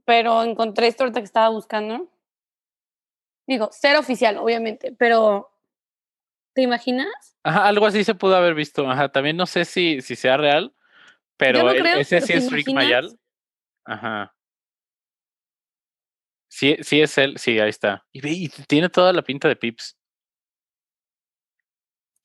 [0.04, 2.08] pero encontré esto ahorita que estaba buscando.
[3.46, 5.49] Digo, ser oficial, obviamente, pero
[6.54, 7.36] ¿te imaginas?
[7.42, 8.88] Ajá, algo así se pudo haber visto.
[8.90, 10.74] Ajá, también no sé si, si sea real,
[11.36, 13.18] pero e, ese sí es Rick Mayal.
[13.84, 14.34] Ajá.
[16.48, 18.04] Sí, sí es él, sí, ahí está.
[18.12, 19.96] Y, y tiene toda la pinta de Pips.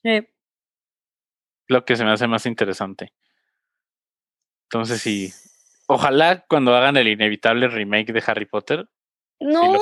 [0.03, 0.31] Eh.
[1.67, 3.13] Lo que se me hace más interesante.
[4.69, 5.31] Entonces sí.
[5.87, 8.87] Ojalá cuando hagan el inevitable remake de Harry Potter.
[9.39, 9.79] No, no.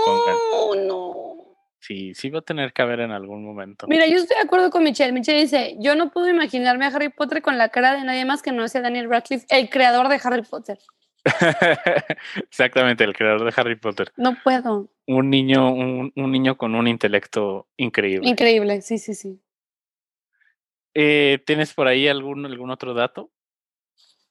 [1.83, 3.87] Sí, sí va a tener que haber en algún momento.
[3.89, 5.11] Mira, yo estoy de acuerdo con Michelle.
[5.11, 8.41] Michelle dice, yo no puedo imaginarme a Harry Potter con la cara de nadie más
[8.41, 10.79] que no sea Daniel Radcliffe, el creador de Harry Potter.
[12.49, 14.13] Exactamente, el creador de Harry Potter.
[14.15, 14.87] No puedo.
[15.07, 18.29] Un niño, un, niño con un intelecto increíble.
[18.29, 19.41] Increíble, sí, sí, sí.
[20.93, 23.29] Eh, ¿Tienes por ahí algún, algún otro dato?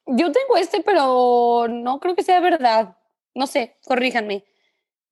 [0.07, 2.97] Yo tengo este, pero no creo que sea verdad.
[3.35, 4.47] No sé, corríjanme.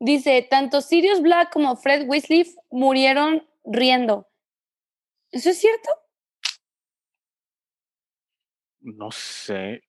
[0.01, 4.27] Dice, tanto Sirius Black como Fred Weasley murieron riendo.
[5.31, 5.91] ¿Eso es cierto?
[8.81, 9.83] No sé.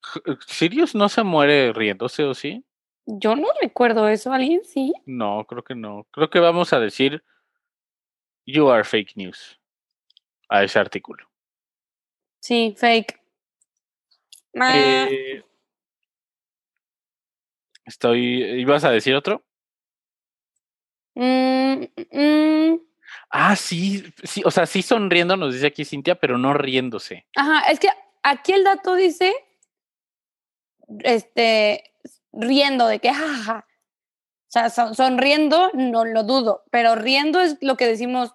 [0.45, 2.65] ¿Sirius no se muere riéndose o sí?
[3.05, 4.33] Yo no recuerdo eso.
[4.33, 4.93] ¿Alguien sí?
[5.05, 6.05] No, creo que no.
[6.11, 7.23] Creo que vamos a decir
[8.45, 9.59] You are fake news
[10.49, 11.25] a ese artículo.
[12.41, 13.17] Sí, fake.
[14.53, 15.41] Eh,
[17.85, 18.43] estoy.
[18.59, 19.45] ¿Ibas a decir otro?
[21.21, 22.81] Mm, mm.
[23.29, 27.27] Ah, sí, sí, o sea, sí sonriendo, nos dice aquí Cintia, pero no riéndose.
[27.35, 27.89] Ajá, es que
[28.23, 29.31] aquí el dato dice,
[31.03, 31.93] este,
[32.33, 33.67] riendo, de que jaja.
[34.47, 38.33] O sea, sonriendo no lo dudo, pero riendo es lo que decimos.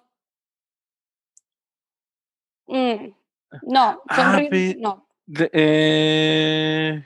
[2.67, 3.09] Mm,
[3.63, 5.09] no, ah, sonriendo, no.
[5.51, 7.03] Eh,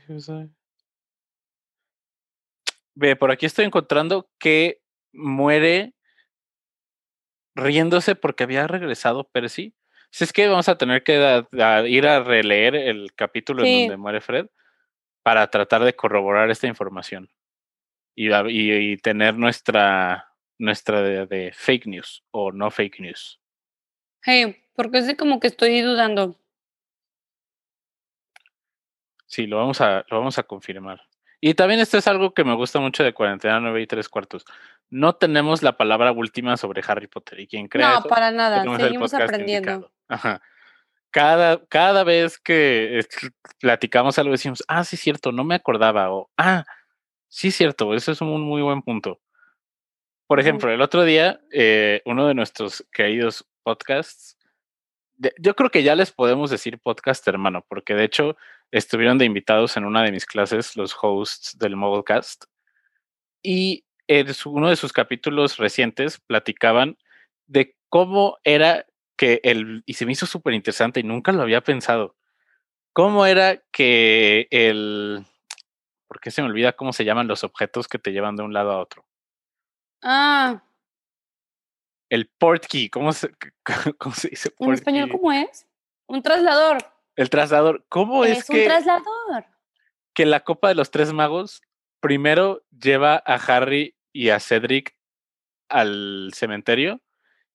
[2.93, 4.80] ve, por aquí estoy encontrando que
[5.13, 5.93] muere
[7.55, 9.73] riéndose porque había regresado Percy.
[10.09, 11.45] Si es que vamos a tener que
[11.87, 14.47] ir a releer el capítulo en donde muere Fred
[15.23, 17.29] para tratar de corroborar esta información
[18.15, 23.39] y, y, tener nuestra, nuestra de, fake news o no fake news.
[24.23, 26.37] Hey, porque es como que estoy dudando.
[29.25, 31.01] Sí, lo vamos a, lo vamos a confirmar.
[31.43, 34.45] Y también esto es algo que me gusta mucho de Cuarentena 9 y 3 cuartos.
[34.91, 37.39] No tenemos la palabra última sobre Harry Potter.
[37.39, 38.63] ¿Y quién cree No, para nada.
[38.77, 39.91] Seguimos aprendiendo.
[41.09, 43.01] Cada, cada vez que
[43.59, 46.11] platicamos algo decimos, ah, sí es cierto, no me acordaba.
[46.11, 46.63] O, ah,
[47.27, 49.19] sí es cierto, eso es un muy buen punto.
[50.27, 54.37] Por ejemplo, el otro día, eh, uno de nuestros queridos podcasts,
[55.39, 58.37] yo creo que ya les podemos decir podcast hermano, porque de hecho
[58.71, 62.45] estuvieron de invitados en una de mis clases los hosts del Mobilecast
[63.43, 66.97] y en uno de sus capítulos recientes platicaban
[67.47, 68.85] de cómo era
[69.17, 72.15] que el, y se me hizo súper interesante y nunca lo había pensado,
[72.93, 75.25] cómo era que el,
[76.07, 78.53] ¿por qué se me olvida cómo se llaman los objetos que te llevan de un
[78.53, 79.05] lado a otro?
[80.01, 80.63] Ah.
[82.11, 83.31] El port key, ¿cómo se,
[83.97, 84.53] cómo se dice?
[84.59, 85.65] ¿En español cómo es?
[86.07, 86.79] Un traslador.
[87.15, 87.85] El traslador.
[87.87, 89.45] ¿Cómo es, es un traslador.
[90.13, 91.61] Que la Copa de los Tres Magos
[92.01, 94.93] primero lleva a Harry y a Cedric
[95.69, 96.99] al cementerio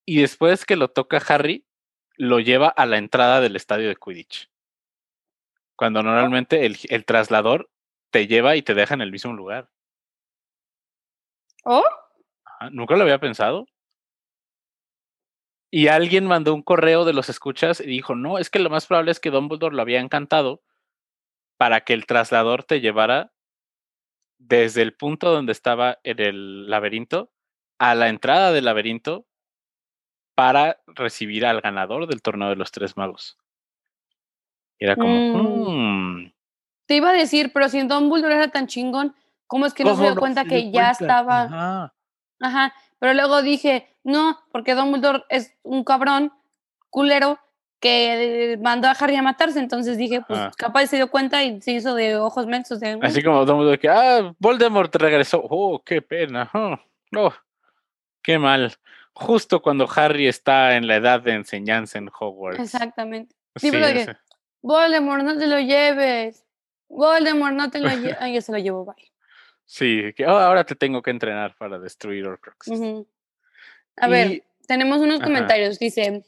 [0.07, 1.66] y después que lo toca Harry,
[2.16, 4.51] lo lleva a la entrada del estadio de Quidditch.
[5.77, 7.69] Cuando normalmente el, el traslador
[8.09, 9.69] te lleva y te deja en el mismo lugar.
[11.64, 11.85] ¿Oh?
[12.71, 13.66] Nunca lo había pensado.
[15.77, 18.87] Y alguien mandó un correo de los escuchas y dijo, no, es que lo más
[18.87, 20.62] probable es que Dumbledore lo había encantado
[21.59, 23.35] para que el traslador te llevara
[24.39, 27.31] desde el punto donde estaba en el laberinto
[27.79, 29.27] a la entrada del laberinto
[30.35, 33.37] para recibir al ganador del torneo de los tres magos.
[34.79, 36.23] era como, mm.
[36.23, 36.33] Mm".
[36.87, 39.15] te iba a decir, pero si Dumbledore era tan chingón,
[39.47, 41.43] ¿cómo es que no se dio cuenta que ya estaba?
[41.43, 41.95] Ajá.
[42.41, 42.75] Ajá.
[42.99, 46.33] Pero luego dije, no, porque Dumbledore es un cabrón
[46.90, 47.40] culero
[47.81, 51.73] que mandó a Harry a matarse, entonces dije, pues capaz se dio cuenta y se
[51.73, 52.79] hizo de ojos mensos.
[52.79, 56.79] De, Así como Dumbledore que, ah, Voldemort regresó, oh, qué pena, oh,
[57.16, 57.35] oh,
[58.23, 58.73] qué mal.
[59.12, 62.61] Justo cuando Harry está en la edad de enseñanza en Hogwarts.
[62.61, 63.35] Exactamente.
[63.57, 64.16] Sí, pero que,
[64.62, 66.47] Voldemort, no te lo lleves.
[66.88, 68.16] Voldemort, no te lo lleves.
[68.21, 69.11] Ay, ya se lo llevo, bye.
[69.64, 73.05] Sí, que oh, ahora te tengo que entrenar para destruir Horcruxes.
[73.97, 75.79] A ver, tenemos unos comentarios.
[75.79, 76.25] Dice,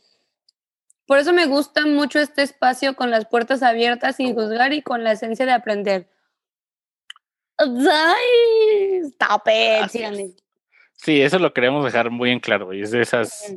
[1.07, 5.05] por eso me gusta mucho este espacio con las puertas abiertas sin juzgar y con
[5.05, 6.09] la esencia de aprender.
[7.59, 9.01] ¡Ay!
[9.05, 10.39] Stop it,
[10.95, 12.73] Sí, eso lo queremos dejar muy en claro.
[12.73, 13.55] Y es de esas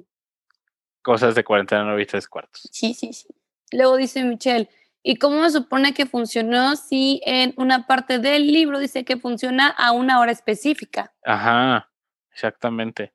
[1.01, 2.67] cosas de cuarentena y tres cuartos.
[2.71, 3.27] Sí, sí, sí.
[3.71, 4.69] Luego dice Michelle,
[5.03, 9.67] ¿Y cómo se supone que funcionó si en una parte del libro dice que funciona
[9.67, 11.11] a una hora específica?
[11.23, 11.89] Ajá,
[12.31, 13.11] exactamente.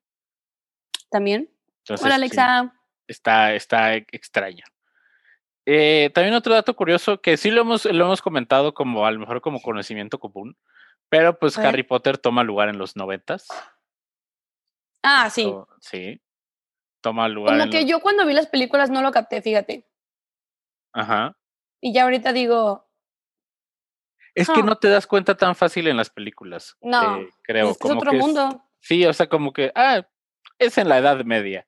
[1.11, 1.51] ¿También?
[2.03, 2.75] Hola, Alexa.
[3.07, 4.65] está, está extraño.
[5.65, 9.19] Eh, también otro dato curioso que sí lo hemos, lo hemos comentado como a lo
[9.19, 10.57] mejor como conocimiento común,
[11.09, 11.59] pero pues.
[11.59, 13.49] Harry Potter toma lugar en los noventas.
[15.03, 15.53] Ah, sí.
[15.81, 16.21] Sí.
[17.01, 19.87] Toma lugar Como que los- yo cuando vi las películas no lo capté, fíjate.
[20.93, 21.37] Ajá.
[21.81, 22.85] Y ya ahorita digo,
[24.39, 24.65] Es que Ah.
[24.65, 26.77] no te das cuenta tan fácil en las películas.
[26.83, 27.71] No, eh, creo.
[27.71, 28.63] es, que es como otro que es- mundo.
[28.81, 30.07] sí, o sea, como que, ah,
[30.59, 31.67] es en la Edad Media.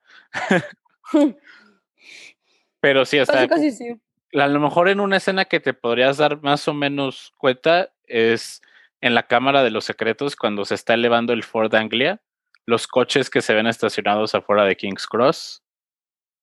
[2.81, 4.01] Pero sí, casi, casi sí.
[4.35, 8.62] a lo mejor en una escena que te podrías dar más o menos cuenta es
[9.01, 12.20] en la Cámara de los Secretos cuando se está elevando el Ford Anglia,
[12.66, 15.62] los coches que se ven estacionados afuera de King's Cross,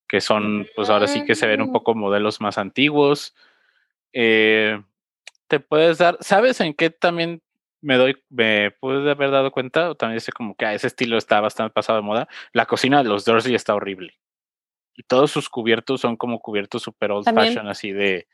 [0.07, 1.73] que son, pues ahora sí que se ven un Mm.
[1.73, 3.33] poco modelos más antiguos.
[4.13, 4.81] Eh,
[5.47, 7.41] te puedes dar, ¿sabes en qué también
[7.85, 9.91] me doy, me pude haber dado cuenta?
[9.91, 12.27] O también sé como que ese estilo está bastante pasado de moda.
[12.51, 14.13] La cocina de los Dursley está horrible.
[14.95, 17.47] Y todos sus cubiertos son como cubiertos super old También.
[17.47, 18.27] fashion, así de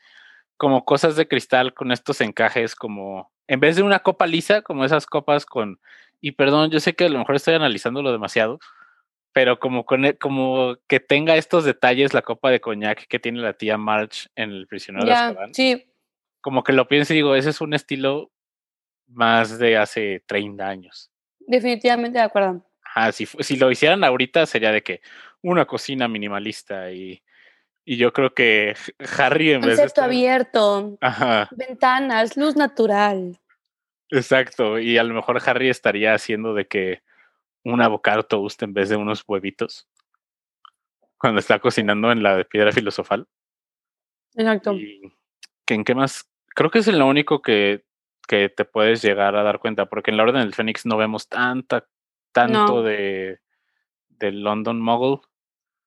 [0.56, 4.84] como cosas de cristal con estos encajes, como en vez de una copa lisa, como
[4.84, 5.80] esas copas con.
[6.20, 8.58] Y perdón, yo sé que a lo mejor estoy analizándolo demasiado,
[9.32, 13.40] pero como, con, e- como que tenga estos detalles la copa de coñac que tiene
[13.40, 15.84] la tía March en El prisionero de Azkaban sí.
[16.40, 18.31] como que lo pienso y digo, ese es un estilo
[19.12, 21.10] más de hace 30 años.
[21.40, 22.64] Definitivamente de acuerdo.
[22.84, 25.00] Ajá, si, si lo hicieran ahorita sería de que
[25.42, 27.22] una cocina minimalista y,
[27.84, 28.74] y yo creo que
[29.18, 29.82] Harry en vez de...
[29.82, 33.38] Concepto estar- abierto, Ajá, ventanas, luz natural.
[34.10, 34.78] exacto.
[34.78, 37.02] Y a lo mejor Harry estaría haciendo de que
[37.64, 39.88] un avocado toast en vez de unos huevitos
[41.16, 43.26] cuando está cocinando en la de piedra filosofal.
[44.34, 44.72] Exacto.
[44.74, 45.00] Y
[45.68, 47.84] en qué más, creo que es lo único que,
[48.26, 51.28] que te puedes llegar a dar cuenta, porque en la Orden del Fénix no vemos
[51.28, 51.86] tanta,
[52.32, 52.82] tanto No.
[52.82, 53.40] de,
[54.08, 55.20] de London Muggle.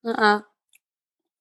[0.04, 0.46] Ah,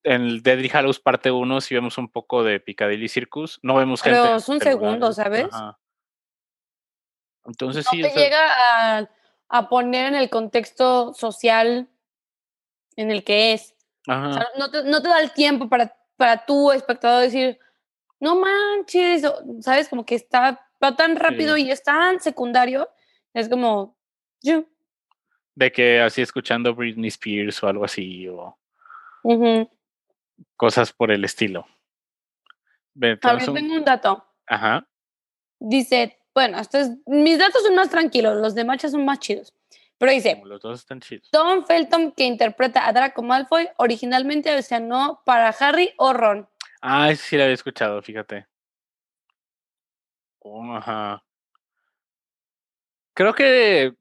[0.03, 3.59] En el Deadly Hallows parte 1 sí vemos un poco de Piccadilly Circus.
[3.63, 4.19] No vemos gente.
[4.19, 5.47] Pero en es un segundo, ¿sabes?
[5.51, 5.77] ajá.
[7.45, 8.39] Entonces no sí, te o sea, llega
[8.99, 9.09] a,
[9.49, 11.87] a poner en el contexto social
[12.95, 13.75] en el que es.
[14.07, 17.59] O ajá, sea, no, te, no te da el tiempo para, para tú, espectador, decir,
[18.19, 19.23] no manches,
[19.61, 19.89] ¿sabes?
[19.89, 21.63] Como que está va tan rápido Sí.
[21.65, 22.89] y es tan secundario.
[23.33, 23.97] Es como,
[24.41, 24.63] yo.
[25.57, 28.57] de que así escuchando Britney Spears o algo así, o
[30.57, 31.61] cosas por el estilo.
[31.61, 31.65] A
[32.95, 34.25] ver, un- tengo un dato.
[34.47, 34.85] Ajá.
[35.59, 39.53] Dice, bueno, esto es- mis datos son más tranquilos, los de Macha son más chidos.
[39.97, 41.29] Pero dice, Los dos están chidos.
[41.31, 46.49] Tom Felton, que interpreta a Draco Malfoy, originalmente audicionó para Harry o Ron.
[46.81, 48.45] Ah, sí lo había escuchado, fíjate.
[50.47, 51.23] Oh, ajá.
[53.15, 53.95] Creo que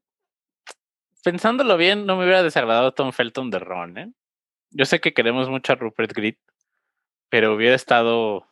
[1.23, 4.13] pensándolo bien, no me hubiera desagradado Tom Felton de Ron, ¿eh?
[4.71, 6.37] Yo sé que queremos mucho a Rupert Grint,
[7.29, 8.47] pero hubiera estado.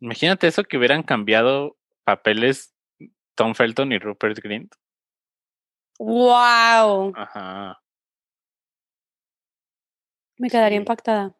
[0.00, 2.74] Imagínate eso que hubieran cambiado papeles
[3.36, 4.74] Tom Felton y Rupert Grint.
[5.98, 7.12] ¡Wow!
[7.16, 7.78] Ajá.
[10.38, 10.82] Me quedaría Sí.
[10.82, 11.34] impactada.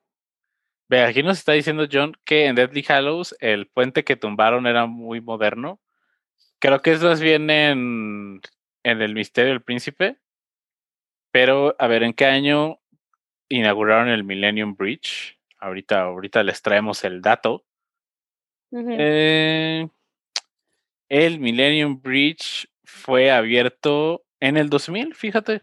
[0.89, 4.87] Ve, aquí nos está diciendo John que en Deadly Hallows el puente que tumbaron era
[4.87, 5.81] muy moderno.
[6.59, 8.41] Creo que es más bien en,
[8.83, 10.19] en El Misterio del Príncipe.
[11.31, 12.79] Pero, a ver, ¿en qué año
[13.49, 15.39] inauguraron el Millennium Bridge?
[15.59, 17.65] Ahorita, ahorita les traemos el dato.
[18.71, 19.89] Eh,
[21.09, 25.63] el Millennium Bridge fue abierto en el 2000, fíjate.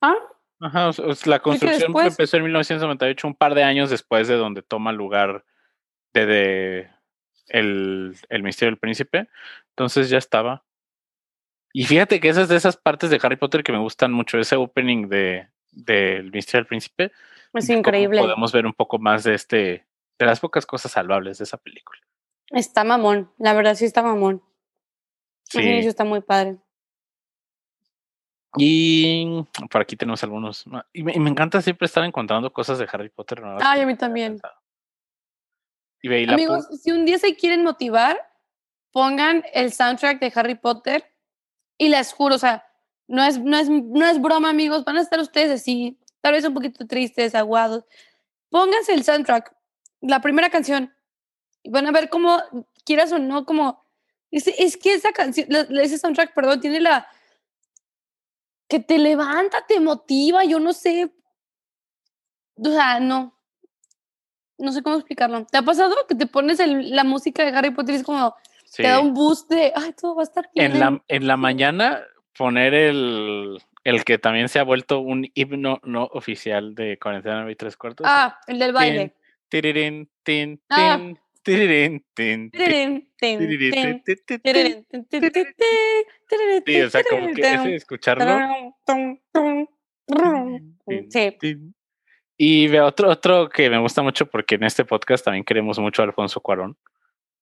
[0.00, 0.16] Ah,
[0.60, 2.08] Ajá, o sea, la construcción después.
[2.08, 5.44] empezó en 1998, un par de años después de donde toma lugar
[6.12, 6.90] de, de
[7.48, 9.28] el, el Misterio del Príncipe.
[9.70, 10.64] Entonces ya estaba.
[11.72, 14.38] Y fíjate que esa es de esas partes de Harry Potter que me gustan mucho,
[14.38, 17.12] ese opening de del Misterio del Príncipe.
[17.54, 18.20] es increíble.
[18.20, 19.86] Podemos ver un poco más de este,
[20.18, 22.00] de las pocas cosas salvables de esa película.
[22.50, 24.42] Está mamón, la verdad sí está mamón.
[25.44, 25.60] Sí.
[25.60, 26.58] está muy padre.
[28.56, 30.64] Y por aquí tenemos algunos.
[30.92, 33.40] Y me, y me encanta siempre estar encontrando cosas de Harry Potter.
[33.40, 34.40] nuevas Ay, a mí no también.
[36.02, 38.18] Y Amigos, si un día se quieren motivar,
[38.90, 41.04] pongan el soundtrack de Harry Potter
[41.76, 42.66] y les juro, o sea,
[43.06, 46.44] no es, no es, no es broma, amigos, van a estar ustedes así, tal vez
[46.44, 47.84] un poquito tristes, aguados.
[48.48, 49.54] Pónganse el soundtrack,
[50.00, 50.92] la primera canción,
[51.62, 52.40] y van a ver cómo,
[52.84, 53.84] quieras o no, como,
[54.30, 55.48] es, es que esa canción,
[55.80, 57.06] ese soundtrack, perdón, tiene la,
[58.70, 61.12] que te levanta, te motiva, yo no sé,
[62.56, 63.36] o sea, no,
[64.58, 65.44] no sé cómo explicarlo.
[65.44, 68.34] ¿Te ha pasado que te pones el- la música de Harry Potter y es como,
[68.64, 68.82] sí.
[68.84, 70.72] te da un boost de, ay, todo va a estar bien?
[70.72, 72.00] en, la, en la mañana
[72.38, 77.56] poner el, el que también se ha vuelto un himno no oficial de cuarentena y
[77.56, 78.06] tres cuartos.
[78.08, 79.14] Ah, el del baile.
[79.48, 79.80] tin, Ah.
[79.82, 81.20] tin, tin, tin.
[81.44, 82.02] Sí,
[86.82, 88.74] o sea, como que ese escucharlo.
[91.10, 91.36] Sí.
[92.36, 96.02] Y veo otro, otro que me gusta mucho porque en este podcast también queremos mucho
[96.02, 96.76] a Alfonso Cuarón.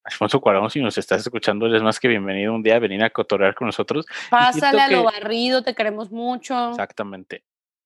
[0.05, 3.11] Alfonso Cuarón, si nos estás escuchando, eres más que bienvenido un día a venir a
[3.11, 4.07] cotorrear con nosotros.
[4.31, 6.71] Pásale a lo que- barrido, te queremos mucho.
[6.71, 7.45] Exactamente.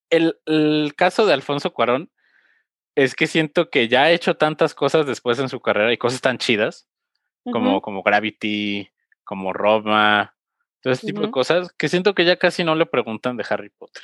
[0.08, 2.10] El, el caso de Alfonso Cuarón
[2.94, 6.20] es que siento que ya ha hecho tantas cosas después en su carrera y cosas
[6.20, 6.88] tan chidas
[7.50, 8.88] como, como Gravity,
[9.24, 10.34] como Roma,
[10.80, 13.70] todo ese tipo de cosas, que siento que ya casi no le preguntan de Harry
[13.70, 14.02] Potter.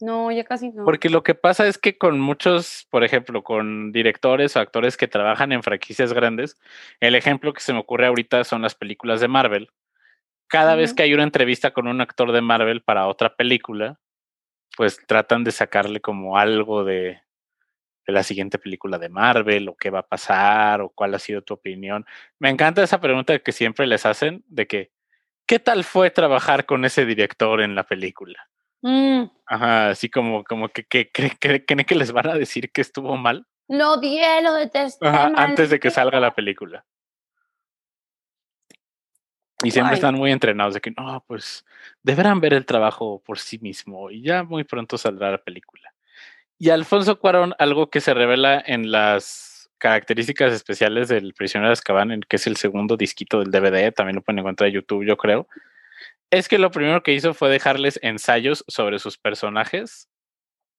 [0.00, 0.84] No, ya casi no.
[0.84, 5.08] Porque lo que pasa es que con muchos, por ejemplo, con directores o actores que
[5.08, 6.58] trabajan en franquicias grandes,
[7.00, 9.70] el ejemplo que se me ocurre ahorita son las películas de Marvel.
[10.48, 13.98] Cada vez que hay una entrevista con un actor de Marvel para otra película,
[14.76, 17.23] pues tratan de sacarle como algo de
[18.12, 21.54] la siguiente película de Marvel o qué va a pasar o cuál ha sido tu
[21.54, 22.04] opinión.
[22.38, 24.92] Me encanta esa pregunta que siempre les hacen de que,
[25.46, 28.38] ¿qué tal fue trabajar con ese director en la película?
[28.82, 32.70] Mm, Ajá, así como, como que, que, que- que- creen que les van a decir
[32.72, 35.06] que estuvo mal lo odié, lo detesté.
[35.06, 36.84] Ajá, antes de que salga la película.
[39.62, 41.64] Y siempre están muy entrenados de que no, pues
[42.02, 45.93] deberán ver el trabajo por sí mismo y ya muy pronto saldrá la película.
[46.58, 52.10] Y Alfonso Cuarón, algo que se revela en las características especiales del Prisionero de Azkaban,
[52.10, 55.16] en que es el segundo disquito del DVD, también lo pueden encontrar en YouTube, yo
[55.16, 55.48] creo,
[56.30, 60.08] es que lo primero que hizo fue dejarles ensayos sobre sus personajes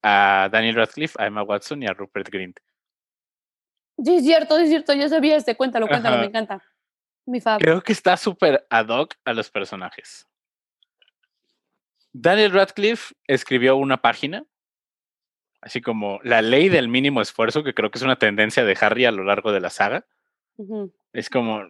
[0.04, 2.60] a Daniel Radcliffe, a Emma Watson y a Rupert Grint.
[4.04, 4.94] Sí, es cierto, es cierto.
[4.94, 5.56] Yo sabía este.
[5.56, 6.22] Cuéntalo, cuéntalo, Ajá.
[6.22, 6.64] me encanta.
[7.26, 7.60] Mi fab.
[7.60, 10.28] Creo que está súper ad hoc a los personajes.
[12.12, 14.46] Daniel Radcliffe escribió una página,
[15.66, 19.06] así como la ley del mínimo esfuerzo, que creo que es una tendencia de Harry
[19.06, 20.06] a lo largo de la saga.
[21.12, 21.68] Es como,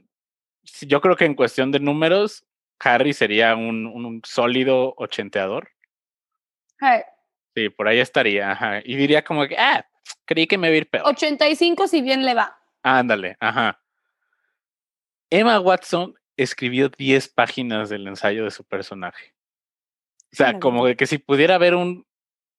[0.82, 2.46] yo creo que en cuestión de números,
[2.82, 5.70] Harry sería un, sólido ochenteador.
[6.80, 7.02] Ay,
[7.56, 8.52] Sí, por ahí estaría.
[8.52, 8.82] Ajá.
[8.84, 9.88] Y diría como que, ah,
[10.26, 11.08] creí que me iba a ir peor.
[11.08, 12.60] 85 si bien le va.
[12.84, 13.82] Ándale, ajá.
[15.30, 19.34] Emma Watson escribió 10 páginas del ensayo de su personaje.
[20.34, 22.06] O sea, como que si pudiera haber un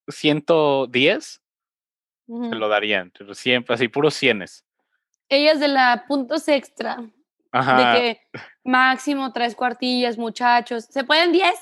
[0.09, 1.43] 110,
[2.29, 2.49] Ujú.
[2.51, 3.13] se lo darían.
[3.33, 4.65] Siempre, así, puros cienes.
[5.29, 6.99] Ella es de la puntos extra.
[7.53, 7.77] Ajá.
[7.95, 8.21] De que
[8.65, 10.85] máximo tres cuartillas, muchachos.
[10.85, 11.55] ¿Se pueden 10?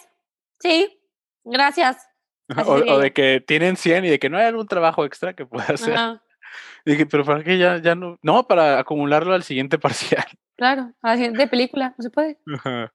[0.60, 1.00] Sí.
[1.44, 2.08] Gracias.
[2.66, 5.64] O, de que tienen 100 y de que no hay algún trabajo extra que pueda
[5.64, 5.94] hacer.
[5.94, 6.22] Ajá,
[6.84, 8.18] Dije, pero ¿para qué ya, ya no?
[8.22, 10.26] No, para acumularlo al siguiente parcial.
[10.56, 10.92] claro.
[11.00, 11.94] a la siguiente película.
[11.96, 12.38] No se puede.
[12.54, 12.92] Ajá.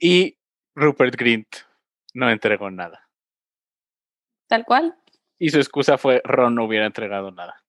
[0.00, 0.38] Y
[0.74, 1.48] Rupert Grint
[2.14, 3.07] no entregó nada.
[4.48, 4.96] Tal cual.
[5.38, 7.62] Y su excusa fue Ron no hubiera entregado nada.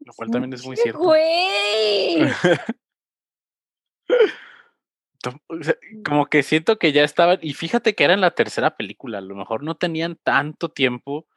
[0.00, 0.98] Lo cual también es muy cierto.
[1.00, 2.22] Güey.
[6.04, 9.20] Como que siento que ya estaban, y fíjate que era en la tercera película, a
[9.20, 11.28] lo mejor no tenían tanto tiempo.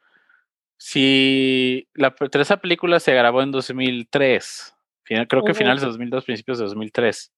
[0.78, 4.74] Si la tercera película se grabó en 2003,
[5.04, 7.32] final- creo que finales de 2002, principios de 2003.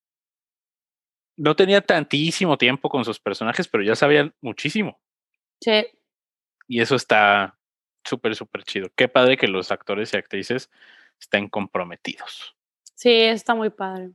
[1.36, 4.98] No tenía tantísimo tiempo con sus personajes, pero ya sabían muchísimo.
[5.60, 5.86] Sí.
[6.68, 7.58] Y eso está
[8.04, 8.88] súper, súper chido.
[8.94, 10.70] Qué padre que los actores y actrices
[11.18, 12.54] estén comprometidos.
[12.94, 14.10] Sí, está muy padre.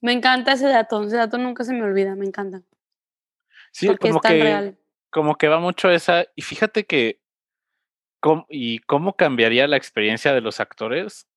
[0.00, 1.02] Me encanta ese dato.
[1.04, 2.14] Ese dato nunca se me olvida.
[2.16, 2.62] Me encanta.
[3.72, 4.78] Sí, porque como es tan que, real.
[5.10, 6.26] como que va mucho esa.
[6.34, 7.20] Y fíjate que.
[8.20, 11.28] cómo- y cómo cambiaría la experiencia de los actores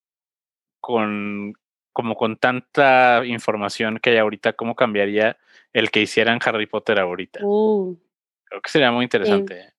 [0.79, 1.53] con.
[1.93, 5.37] Como con tanta información que hay ahorita, cómo cambiaría
[5.73, 7.39] el que hicieran Harry Potter ahorita.
[7.41, 7.97] Uh,
[8.43, 9.59] Creo que sería muy interesante.
[9.59, 9.73] ¿eh?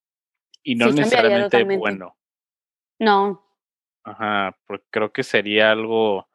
[0.69, 2.15] Y no Sí, necesariamente bueno.
[2.99, 3.43] no.
[4.03, 6.27] Ajá, porque creo que sería algo.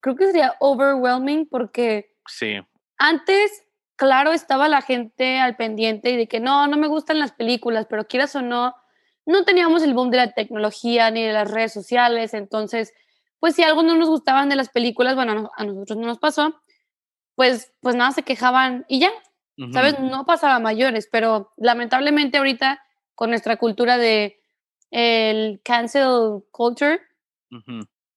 [0.00, 2.56] Creo que sería overwhelming porque Sí,
[2.98, 3.64] antes,
[3.96, 7.86] claro, estaba la gente al pendiente y de que no, no me gustan las películas,
[7.88, 8.74] pero quieras o no,
[9.24, 12.34] no teníamos el boom de la tecnología ni de las redes sociales.
[12.34, 12.92] Entonces,
[13.40, 16.06] pues si algo no nos gustaban de las películas, bueno, a nos- a nosotros no
[16.06, 16.60] nos pasó,
[17.34, 19.10] pues, pues nada, se quejaban y ya,
[19.56, 19.98] ujú, ¿sabes?
[19.98, 22.82] No pasaba a mayores, pero lamentablemente ahorita
[23.14, 24.40] con nuestra cultura de
[24.90, 27.00] el cancel culture,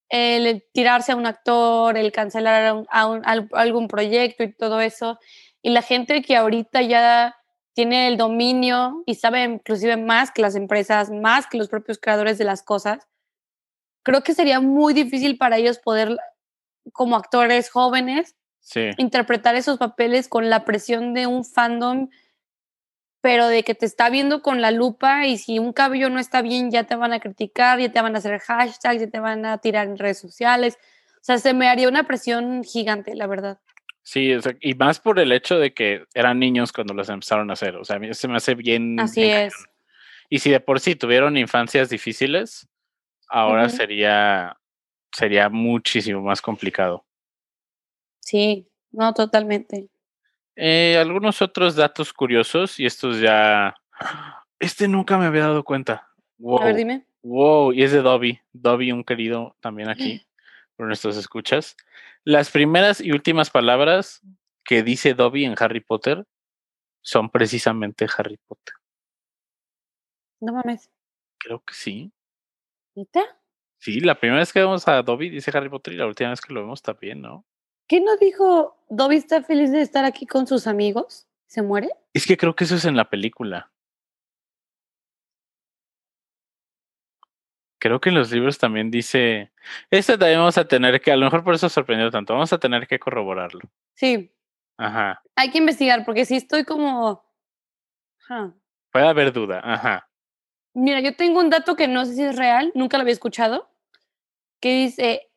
[0.10, 4.54] el tirarse a un actor, el cancelar a, un- a un- al- algún proyecto y
[4.54, 5.20] todo eso,
[5.62, 7.36] y la gente que ahorita ya
[7.74, 12.38] tiene el dominio y sabe inclusive más que las empresas, más que los propios creadores
[12.38, 13.08] de las cosas,
[14.04, 16.18] creo que sería muy difícil para ellos poder,
[16.94, 22.10] como actores jóvenes, Sí, interpretar esos papeles con la presión de un fandom
[23.26, 26.44] pero de que te está viendo con la lupa y si un cabello no está
[26.44, 29.48] bien ya te van a criticar, ya te van a hacer hashtags, ya te van
[29.48, 30.78] a tirar en redes sociales.
[31.16, 33.60] O sea, se me haría una presión gigante, la verdad.
[34.04, 37.78] Sí, y más por el hecho de que eran niños cuando los empezaron a hacer.
[37.78, 39.00] O sea, a mí se me hace bien.
[39.00, 39.56] Así es.
[40.30, 42.68] Y si de por sí tuvieron infancias difíciles,
[43.28, 44.56] ahora sería,
[45.12, 47.08] sería muchísimo más complicado.
[48.20, 49.90] Sí, no, totalmente.
[50.56, 53.76] Eh, algunos otros datos curiosos, y estos ya.
[54.60, 56.10] Este nunca me había dado cuenta.
[56.38, 56.62] Wow.
[56.62, 57.06] A ver, dime.
[57.24, 58.40] Wow, y es de Dobby.
[58.54, 60.26] Dobby, un querido también aquí,
[60.78, 61.76] por nuestras escuchas.
[62.24, 64.22] Las primeras y últimas palabras
[64.64, 66.26] que dice Dobby en Harry Potter
[67.02, 68.76] son precisamente Harry Potter.
[70.42, 70.90] No mames.
[71.40, 72.12] Creo que sí.
[72.96, 73.24] ¿Neta?
[73.80, 76.42] Sí, la primera vez que vemos a Dobby dice Harry Potter y la última vez
[76.42, 77.46] que lo vemos también, ¿no?
[77.88, 81.28] ¿Qué no dijo Dobby está feliz de estar aquí con sus amigos?
[81.46, 81.90] ¿Se muere?
[82.14, 83.72] Es que creo que eso es en la película.
[87.78, 89.52] Creo que en los libros también dice.
[89.92, 92.58] Este también vamos a tener que, a lo mejor por eso sorprendió tanto, vamos a
[92.58, 93.62] tener que corroborarlo.
[93.94, 94.32] Sí.
[94.78, 95.22] Ajá.
[95.36, 97.24] Hay que investigar, porque si estoy como.
[98.92, 100.10] Puede haber duda, ajá.
[100.74, 103.70] Mira, yo tengo un dato que no sé si es real, nunca lo había escuchado,
[104.60, 105.32] que dice,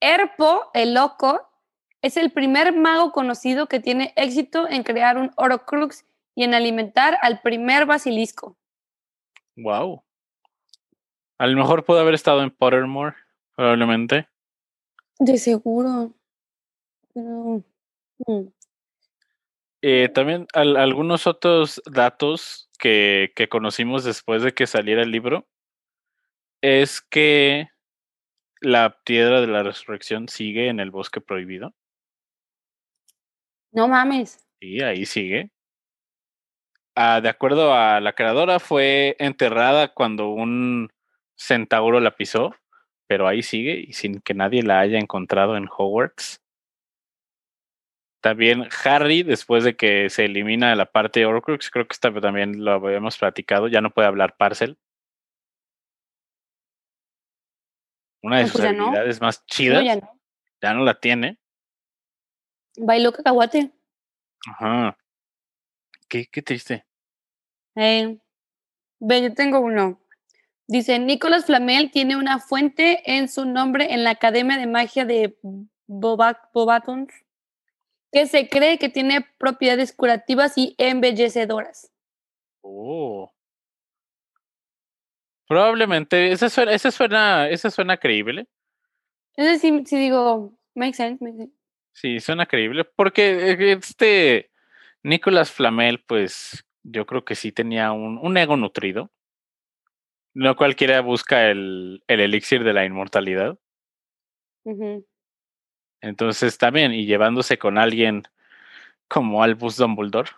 [0.00, 1.50] Erpo, el loco,
[2.04, 7.16] es el primer mago conocido que tiene éxito en crear un Orocrux y en alimentar
[7.22, 8.58] al primer basilisco.
[9.56, 10.04] Wow.
[11.38, 13.16] A lo mejor puede haber estado en Pottermore,
[13.56, 14.28] probablemente.
[15.18, 16.12] De seguro.
[17.14, 17.60] Mm.
[19.80, 25.46] Eh, también algunos otros datos que, que, conocimos después de que saliera el libro
[26.60, 27.68] es que
[28.60, 31.74] la piedra de la resurrección sigue en el bosque prohibido.
[33.74, 34.38] No mames.
[34.60, 35.50] Sí, ahí sigue.
[36.94, 40.92] Ah, de acuerdo a la creadora, fue enterrada cuando un
[41.36, 42.54] centauro la pisó,
[43.08, 46.40] pero ahí sigue y sin que nadie la haya encontrado en Hogwarts.
[48.20, 52.64] También Harry, después de que se elimina la parte de Horcrux, creo que esta también
[52.64, 54.78] lo habíamos platicado, ya no puede hablar Parcel.
[58.22, 59.84] Una de sus pues habilidades más chidas.
[59.84, 60.84] ya, no.
[60.84, 61.38] la tiene.
[62.76, 63.70] Bailó cacahuate.
[64.46, 64.96] Ajá.
[66.08, 66.84] Qué, qué triste.
[67.76, 68.18] Eh,
[69.00, 70.00] ve, yo tengo uno.
[70.66, 75.36] Dice, Nicolás Flamel tiene una fuente en su nombre en la Academia de Magia de
[75.86, 77.12] Bobatons
[78.14, 81.90] que se cree que tiene propiedades curativas y embellecedoras.
[82.62, 83.30] Oh.
[85.48, 88.46] Probablemente, esa suena, esa suena, suena creíble.
[89.36, 91.53] Es sí, sí digo, makes sense, makes sense.
[91.94, 94.50] Sí, suena creíble, porque eh, este
[95.04, 99.10] Nicolás Flamel, pues yo creo que sí tenía un, un ego nutrido.
[100.34, 103.58] No cualquiera busca el, el elixir de la inmortalidad.
[106.00, 108.24] Entonces también, y llevándose con alguien
[109.06, 110.30] como Albus Dumbledore.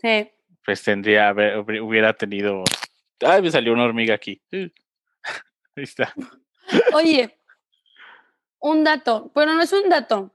[0.00, 0.30] Sí.
[0.64, 2.64] Pues tendría, hubiera tenido.
[3.20, 4.42] Ay, me salió una hormiga aquí.
[4.52, 4.72] Ahí
[5.76, 6.12] está.
[6.92, 7.38] Oye,
[8.64, 10.34] un dato, pero no es un dato.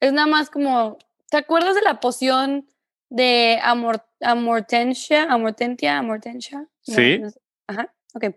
[0.00, 0.98] Es nada más como.
[1.28, 2.66] ¿Te acuerdas de la poción
[3.10, 5.24] de amor, amortentia?
[5.24, 6.66] Amortentia, amortentia.
[6.80, 7.20] Sí.
[7.66, 8.34] Ajá, ok.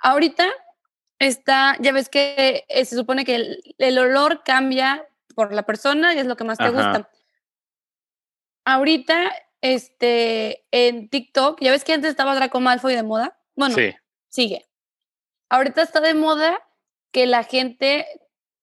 [0.00, 0.48] Ahorita
[1.20, 6.18] está, ya ves que eh, se supone que el, olor cambia por la persona y
[6.18, 7.08] es lo que más te gusta.
[8.64, 9.30] Ahorita,
[9.60, 13.38] este, en TikTok, ya ves que antes estaba Draco Malfoy de moda.
[13.54, 13.76] Bueno,
[14.28, 14.68] sigue.
[15.48, 16.60] Ahorita está de moda
[17.12, 18.06] que la gente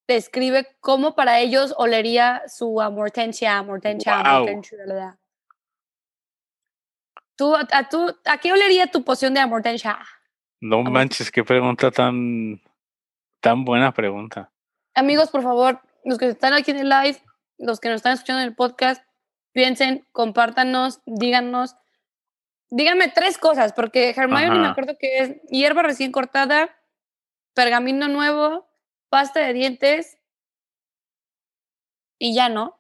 [0.08, 5.18] describe cómo para ellos olería su amortentia, amortentia, amortentia.
[7.36, 10.00] ¿Tú, a, tú, ¿A qué olería tu poción de amortentia?
[10.62, 12.62] No manches, qué pregunta tan,
[13.42, 14.52] tan buena pregunta.
[14.94, 17.18] Amigos, por favor, los que están aquí en el live,
[17.58, 19.04] los que nos están escuchando en el podcast,
[19.52, 21.76] piensen, compártanos, díganos.
[22.70, 26.76] Díganme tres cosas, porque Hermione me acuerdo que es hierba recién cortada,
[27.54, 28.68] pergamino nuevo,
[29.10, 30.18] pasta de dientes
[32.18, 32.80] y ya, ¿no?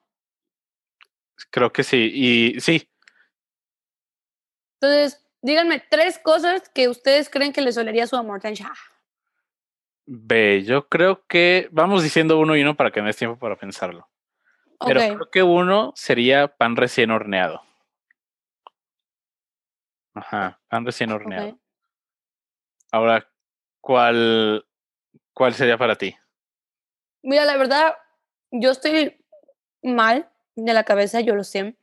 [1.51, 2.89] Creo que sí, y sí.
[4.79, 8.41] Entonces, Díganme tres cosas que ustedes creen que les olería su amor.
[10.07, 13.55] Ve, yo creo que vamos diciendo uno y uno para que me des tiempo para
[13.55, 14.09] pensarlo.
[14.79, 17.61] Pero creo que uno sería pan recién horneado.
[20.15, 21.59] Ajá, pan recién horneado.
[22.91, 23.31] Ahora,
[23.81, 24.65] ¿cuál,
[25.35, 26.15] ¿cuál sería para ti?
[27.21, 27.93] Mira, la verdad,
[28.51, 29.23] yo estoy
[29.83, 31.75] mal de la cabeza, yo lo sé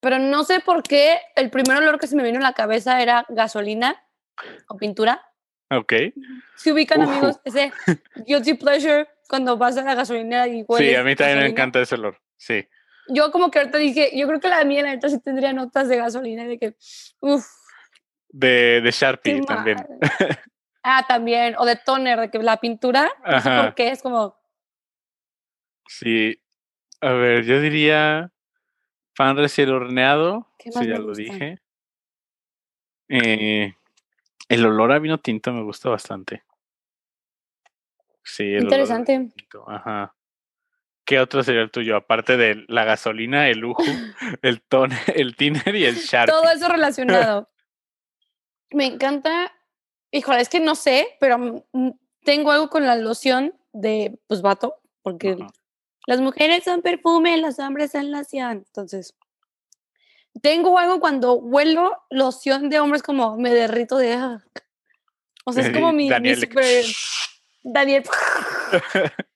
[0.00, 3.02] Pero no sé por qué el primer olor que se me vino a la cabeza
[3.02, 4.04] era gasolina
[4.68, 5.24] o pintura.
[5.70, 5.92] Ok.
[6.56, 7.10] Si ubican, Ujú.
[7.10, 7.72] amigos, ese
[8.26, 11.48] guilty pleasure cuando vas a la gasolinera y hueles Sí, a mí también me gasolina.
[11.48, 12.20] encanta ese olor.
[12.36, 12.68] Sí.
[13.08, 15.88] Yo como que ahorita dije, yo creo que la mía, la neta, sí tendría notas
[15.88, 16.76] de gasolina, de que,
[17.20, 17.46] uff,
[18.28, 19.86] De, de Sharpie también.
[20.88, 23.62] Ah, también, o de toner, de que la pintura, no sé Ajá.
[23.64, 24.36] por qué, es como,
[25.88, 26.40] Sí.
[27.00, 28.30] A ver, yo diría
[29.16, 30.52] pan recién horneado.
[30.58, 31.22] ¿Qué Sí, más ya me lo gusta?
[31.22, 31.58] dije.
[33.08, 33.74] Eh,
[34.48, 36.44] el olor a vino tinto me gusta bastante.
[38.22, 39.34] Sí, el olor a vino interesante.
[39.36, 40.14] tinto, Ajá.
[41.04, 41.96] ¿Qué otro sería el tuyo?
[41.96, 43.82] Aparte de la gasolina, el lujo,
[44.42, 46.32] el toner, el tiner y el Sharpie.
[46.32, 47.48] Todo eso relacionado.
[48.70, 49.52] Me encanta,
[50.10, 51.38] híjole, es que no sé, pero
[51.72, 51.90] mm,
[52.24, 55.46] tengo algo con la loción de, pues, vato, porque Ajá.
[56.06, 58.64] las mujeres son perfume, los hombres son loción.
[58.66, 59.14] Entonces,
[60.42, 64.14] tengo algo cuando huelo loción de hombres como me derrito de...
[64.14, 64.44] ah.
[65.44, 66.84] O sea, es como mi, Daniel, super...
[67.62, 68.04] Daniel.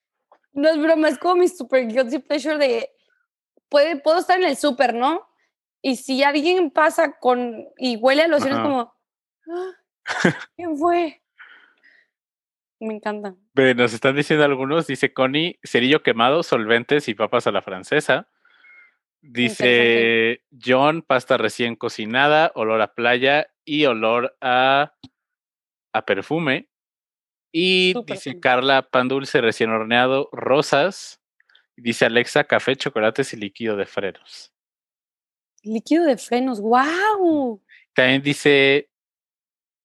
[0.53, 2.91] No es broma, es como mi super guilty pleasure de.
[3.69, 5.25] Puede, puedo estar en el súper, ¿no?
[5.81, 7.69] Y si alguien pasa con.
[7.79, 8.65] y huele a loción, es Ajá.
[8.65, 8.95] como.
[9.49, 9.71] "Ah,
[10.57, 11.23] ¿Quién fue?
[12.81, 13.35] Me encanta.
[13.55, 18.29] Nos están diciendo algunos, dice Connie, cerillo quemado, solventes y papas a la francesa.
[19.21, 24.95] Dice John, pasta recién cocinada, olor a playa y olor a,
[25.93, 26.71] a perfume.
[27.53, 28.41] Y dice.
[28.41, 31.21] Carla, pan dulce recién horneado, rosas.
[31.77, 34.55] Dice Alexa, café, chocolates y líquido de frenos.
[35.63, 37.63] Líquido de frenos, ¡wow!
[37.93, 38.89] También dice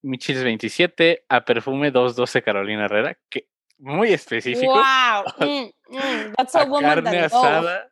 [0.05, 3.47] Michis 27, a perfume 212 Carolina Herrera, que
[3.77, 4.73] muy específico.
[4.73, 5.23] ¡Wow!
[5.89, 7.91] Mm, mm, that's a, a woman carne that- asada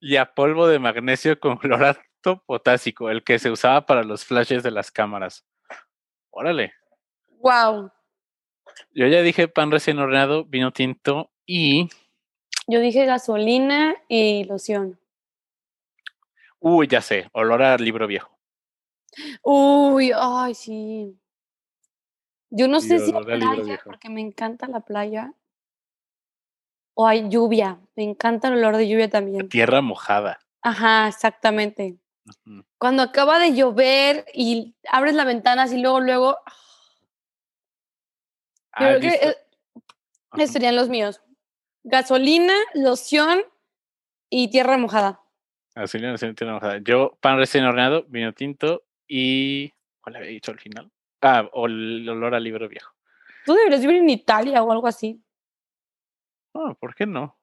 [0.00, 4.62] y a polvo de magnesio con clorato potásico, el que se usaba para los flashes
[4.62, 5.46] de las cámaras.
[6.30, 6.72] Órale.
[7.40, 7.90] wow.
[8.92, 11.88] Yo ya dije pan recién horneado, vino tinto y.
[12.66, 14.98] Yo dije gasolina y loción.
[16.58, 18.36] Uy, ya sé, olor a libro viejo.
[19.42, 21.16] Uy, ay, sí.
[22.56, 25.34] Yo no sé si libro playa, porque me encanta la playa.
[26.94, 27.78] O hay lluvia.
[27.96, 29.46] Me encanta el olor de lluvia también.
[29.50, 30.38] Tierra mojada.
[30.62, 31.98] Ajá, exactamente.
[32.78, 36.38] Cuando acaba de llover y abres la ventana así luego, luego,
[38.72, 39.28] Ah, creo que listo.
[40.38, 41.20] eh, serían los míos.
[41.84, 43.42] Gasolina, loción
[44.30, 45.20] y tierra mojada.
[45.74, 46.78] Así le hacen tierra mojada.
[46.78, 49.74] Yo, pan recién horneado, vino tinto y.
[50.00, 50.90] ¿Cuál había dicho al final?
[51.28, 52.92] Ah, o el olor a libro viejo.
[53.44, 55.20] Tú deberías vivir en Italia o algo así.
[56.54, 57.36] Ah, ¿por qué no?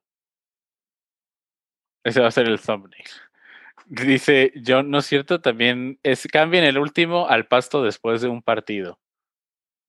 [2.05, 3.03] Ese va a ser el thumbnail.
[3.85, 8.41] Dice John, no es cierto, también es cambien el último al pasto después de un
[8.41, 8.99] partido.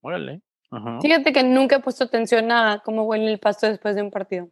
[0.01, 0.41] Órale.
[0.71, 0.99] Ajá.
[1.01, 4.49] Fíjate que nunca he puesto atención a cómo huele el pasto después de un partido.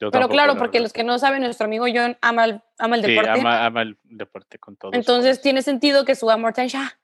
[0.00, 2.96] Yo Pero claro, la porque los que no saben, nuestro amigo John ama el, ama
[2.96, 3.40] el Sí, deporte.
[3.40, 4.92] ama, ama el deporte con todo.
[4.94, 6.98] Entonces tiene sentido que su amor Tansha,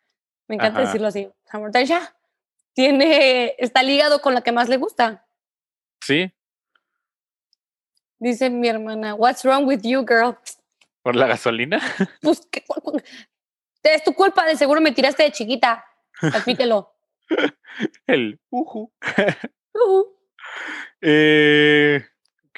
[0.49, 0.86] me encanta Ajá.
[0.86, 1.30] decirlo así,
[1.72, 2.14] Tansha,
[2.72, 5.26] tiene, está ligado con la que más le gusta.
[6.01, 6.32] Sí,
[8.18, 10.36] Dice mi hermana, what's wrong with you, girl?
[11.03, 11.80] por la gasolina.
[12.20, 12.64] Pues, ¿qué
[13.82, 15.84] es tu culpa, de seguro me tiraste de chiquita.
[16.20, 16.92] Admítelo.
[18.07, 18.40] El.
[18.51, 18.92] Ujú.
[21.03, 22.03] Eh,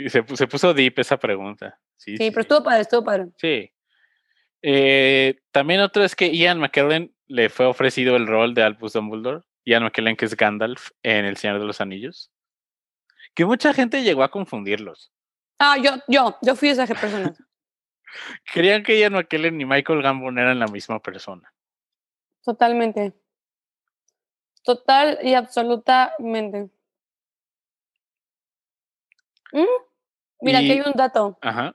[0.06, 1.78] se puso deep esa pregunta.
[1.96, 3.26] Sí, Sí, pero estuvo padre, estuvo padre.
[3.36, 3.72] Sí.
[4.62, 9.42] Eh, también otro es que Ian McKellen le fue ofrecido el rol de Albus Dumbledore.
[9.64, 12.30] Ian McKellen, que es Gandalf en El Señor de los Anillos.
[13.34, 15.12] Que mucha gente llegó a confundirlos.
[15.58, 17.34] Ah, yo, yo, yo fui esa persona.
[18.52, 21.52] Creían que Ian McKellen y Michael Gambon eran la misma persona.
[22.42, 23.12] Totalmente.
[24.62, 26.70] Total y absolutamente.
[29.52, 29.64] Mm,
[30.40, 31.38] Mira, aquí Y- hay un dato.
[31.42, 31.74] Ajá.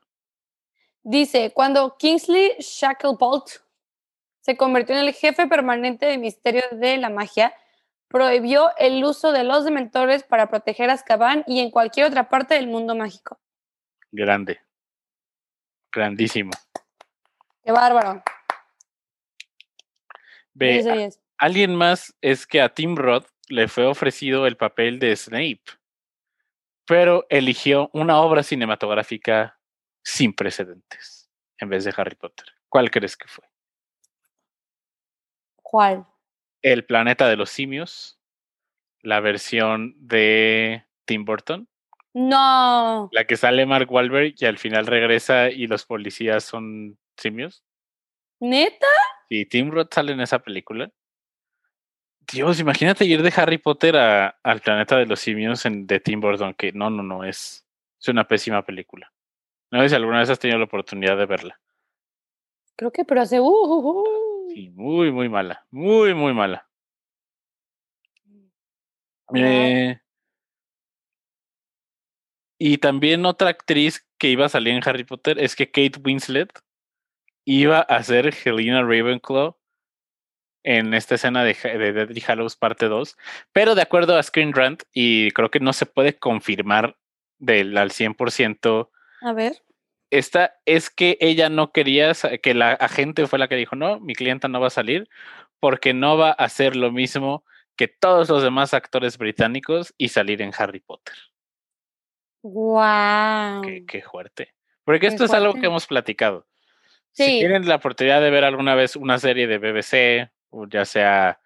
[1.04, 3.62] Dice, cuando Kingsley Shacklebolt
[4.44, 7.54] se convirtió en el jefe permanente de Misterio de la Magia,
[8.10, 12.54] prohibió el uso de los dementores para proteger a Azkaban y en cualquier otra parte
[12.56, 13.39] del mundo mágico.
[14.12, 14.60] Grande.
[15.91, 16.52] Grandísimo.
[17.64, 18.22] ¡Qué bárbaro!
[20.54, 21.20] Ve, 10 de a- 10.
[21.38, 25.64] alguien más es que a Tim Roth le fue ofrecido el papel de Snape,
[26.86, 29.60] pero eligió una obra cinematográfica
[30.04, 32.46] sin precedentes en vez de Harry Potter.
[32.70, 33.46] ¿Cuál crees que fue?
[35.74, 36.05] ¿Cuál?
[36.61, 38.19] El planeta de los simios,
[39.01, 41.67] la versión de Tim Burton,
[42.13, 43.09] No.
[43.11, 47.63] La que sale Mark Wahlberg y al final regresa y los policías son simios.
[48.39, 48.86] ¿Neta?
[49.30, 50.91] Sí, Tim Roth sale en esa película.
[52.32, 56.21] Dios, imagínate ir de Harry Potter a, al planeta de los simios en, de Tim
[56.21, 57.65] Burton, que no, no, no, es,
[57.99, 59.11] es una pésima película.
[59.71, 61.59] No sé si alguna vez has tenido la oportunidad de verla.
[62.76, 63.39] Creo que, pero hace.
[63.39, 64.33] Uh, uh, uh.
[64.54, 65.66] Sí, muy, muy mala.
[65.72, 66.68] Muy, muy mala.
[69.30, 69.41] Wow.
[69.41, 69.99] Eh,
[72.60, 76.51] y también otra actriz que iba a salir en Harry Potter es que Kate Winslet
[77.45, 79.58] iba a ser Helena Ravenclaw
[80.64, 83.18] en esta escena de, de Deadly Hallows parte 2,
[83.51, 86.95] pero de acuerdo a Screen Rant, y creo que no se puede confirmar
[87.38, 88.89] del al 100%,
[89.22, 89.62] A ver.
[90.18, 94.14] Esta es que ella no quería, que la agente fue la que dijo, no, mi
[94.14, 95.09] clienta no va a salir
[95.59, 97.43] porque no va a hacer lo mismo
[97.76, 101.16] que todos los demás actores británicos y salir en Harry Potter.
[102.43, 103.61] Wow.
[103.64, 104.53] Qué, qué fuerte.
[104.84, 106.45] Porque Qué esto es algo que hemos platicado.
[107.11, 111.39] Si tienen la oportunidad de ver alguna vez una serie de BBC, o ya sea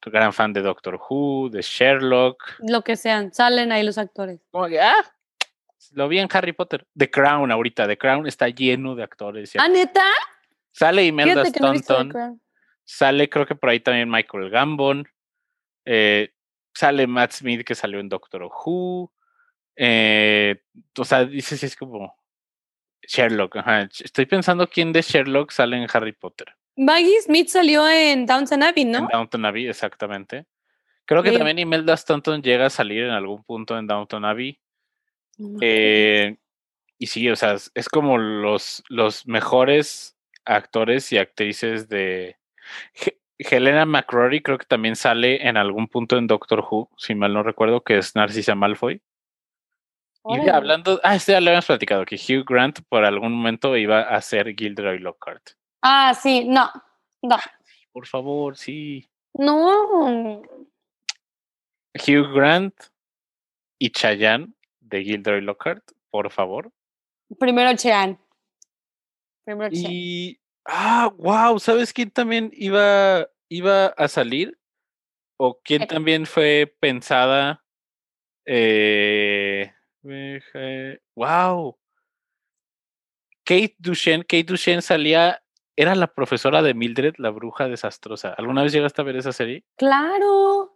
[0.00, 3.32] tu gran fan de Doctor Who, de Sherlock, Lo que sean.
[3.32, 4.40] Salen ahí los actores.
[4.50, 5.15] como que, ah,
[5.92, 6.86] lo vi en Harry Potter.
[6.96, 9.52] The Crown ahorita, The Crown está lleno de actores.
[9.58, 10.04] ¿Ah, neta?
[10.72, 12.40] Sale Imelda no Crown.
[12.84, 15.08] sale creo que por ahí también Michael Gambon,
[15.84, 16.30] eh,
[16.74, 19.12] sale Matt Smith que salió en Doctor Who,
[19.76, 20.62] eh,
[20.98, 22.14] o sea, dices, es como
[23.02, 23.82] Sherlock, ajá.
[23.82, 26.54] Estoy pensando quién de Sherlock sale en Harry Potter.
[26.76, 29.08] Maggie Smith salió en Downton Abbey, En ¿no?
[29.10, 30.46] Downton Abbey, exactamente.
[31.06, 34.60] Creo que también Imelda Staunton llega a salir en algún punto en Downton Abbey.
[35.38, 35.58] Acuerdo.
[35.62, 36.36] Eh,
[36.98, 42.36] y sí, o sea, es, como los, los mejores actores y actrices de...
[42.94, 47.34] He- Helena McCrory creo que también sale en algún punto en Doctor Who, si mal
[47.34, 49.02] no recuerdo, que es Narcisa Malfoy.
[50.28, 53.76] Y de hablando, ah, este ya lo habíamos platicado, que Hugh Grant por algún momento
[53.76, 55.50] iba a ser Gilderoy Lockhart.
[55.82, 56.68] Ah, sí, no.
[57.22, 57.36] No.
[57.92, 59.06] Por favor, sí.
[59.34, 60.40] No.
[61.94, 62.74] Hugh Grant
[63.78, 64.54] y Chayanne
[64.88, 66.72] de Gilderoy Lockhart, por favor.
[67.38, 68.18] Primero Chean.
[69.44, 69.92] Primero Chean.
[69.92, 70.40] Y.
[70.64, 74.58] Ah, wow, ¿sabes quién también iba, iba a salir?
[75.38, 77.64] ¿O quién también fue pensada?
[78.46, 79.72] Eh,
[81.14, 81.78] wow.
[83.44, 84.24] Kate Duchenne.
[84.24, 85.42] Kate Duchenne salía.
[85.76, 88.32] Era la profesora de Mildred, la bruja desastrosa.
[88.32, 89.64] ¿Alguna vez llegaste a ver esa serie?
[89.76, 90.75] Claro.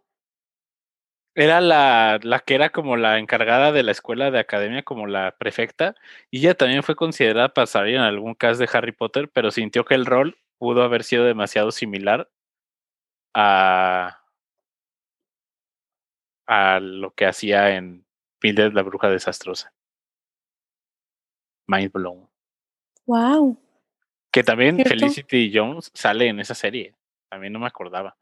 [1.33, 5.35] Era la, la que era como la encargada de la escuela de academia, como la
[5.37, 5.95] prefecta,
[6.29, 9.85] y ella también fue considerada para salir en algún cast de Harry Potter, pero sintió
[9.85, 12.29] que el rol pudo haber sido demasiado similar
[13.33, 14.21] a,
[16.47, 18.05] a lo que hacía en
[18.43, 19.73] Mildred la bruja desastrosa.
[21.67, 22.27] Mind blown.
[23.05, 23.57] Wow.
[24.31, 24.89] Que también ¿Cierto?
[24.89, 26.95] Felicity Jones sale en esa serie.
[27.29, 28.17] También no me acordaba.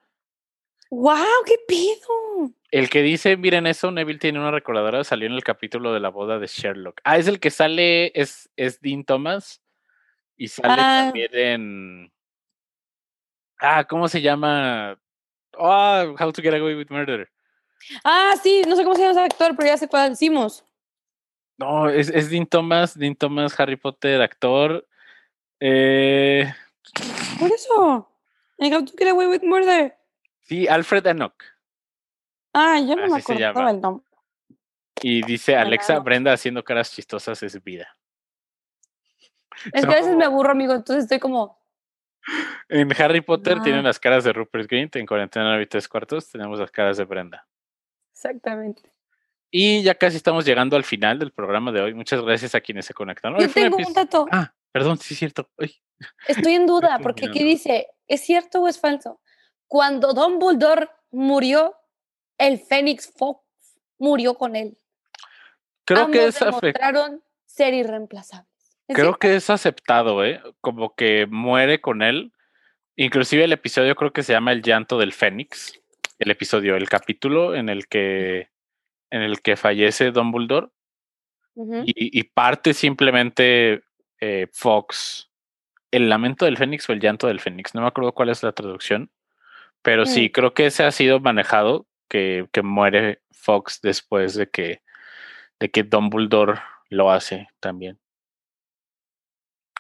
[0.92, 2.52] Wow, qué pido.
[2.72, 6.10] El que dice, miren eso, Neville tiene una recordadora, salió en el capítulo de la
[6.10, 7.02] boda de Sherlock.
[7.04, 9.62] Ah, es el que sale, es, es Dean Thomas
[10.38, 11.02] y sale Ah.
[11.06, 12.12] también en...
[13.60, 15.00] Ah, ¿cómo se llama?
[15.58, 17.30] Ah, How to Get Away with Murder.
[18.04, 20.64] Ah, sí, no sé cómo se llama ese actor, pero ya sé cuál decimos.
[21.58, 24.88] No, es, es Dean Thomas, Dean Thomas, Harry Potter, actor.
[25.60, 26.50] Eh,
[27.40, 28.10] Por eso.
[28.60, 29.96] En How to Get Away with Murder.
[30.42, 31.34] sí, Alfred Enoch.
[32.54, 33.72] Ah, yo no me Así se acordaba llama.
[33.72, 34.06] el nombre.
[35.02, 36.00] Y dice Alexa.
[36.00, 37.88] Brenda haciendo caras chistosas es vida.
[39.74, 41.60] Es que a veces me aburro, amigo, entonces estoy como.
[42.70, 43.64] En Harry Potter Ah.
[43.64, 47.06] tienen las caras de Rupert Grint, en Cuarentena y Tres Cuartos tenemos las caras de
[47.06, 47.48] Brenda.
[48.14, 48.92] Exactamente.
[49.52, 51.94] Y ya casi estamos llegando al final del programa de hoy.
[51.94, 53.40] Muchas gracias a quienes se conectaron.
[53.40, 54.28] Yo tengo un dato.
[54.32, 55.50] Ah, perdón, sí es cierto.
[55.58, 55.76] Ay,
[56.28, 59.20] Estoy en duda, porque aquí dice: ¿es cierto o es falso?
[59.68, 61.76] Cuando Dumbledore murió,
[62.40, 63.42] el Fénix Fox
[64.00, 64.78] murió con él.
[65.86, 68.48] creo que es demostraron ser irreemplazables.
[68.88, 69.20] ¿Es creo cierto?
[69.20, 70.42] que es aceptado, ¿eh?
[70.62, 72.32] Como que muere con él.
[72.96, 75.80] Inclusive el episodio creo que se llama El llanto del Fénix.
[76.18, 78.50] El episodio, el capítulo en el que
[79.12, 80.68] en el que fallece Dumbledore
[81.56, 83.82] y, y parte simplemente
[84.22, 85.30] eh, Fox.
[85.92, 87.74] El lamento del Fénix o el llanto del Fénix.
[87.74, 89.10] No me acuerdo cuál es la traducción.
[89.82, 90.32] Pero sí, Mm.
[90.32, 94.82] creo que ese ha sido manejado, que, que muere Fox después de que,
[95.60, 98.00] de que Dumbledore lo hace también.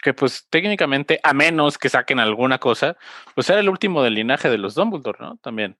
[0.01, 2.95] Que pues técnicamente, a menos que saquen alguna cosa,
[3.35, 5.37] pues era el último del linaje de los Dumbledore, ¿no?
[5.37, 5.77] También.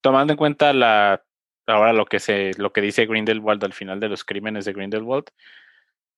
[0.00, 1.22] Tomando en cuenta la
[1.66, 5.26] ahora lo que se, lo que dice Grindelwald al final de los crímenes de Grindelwald,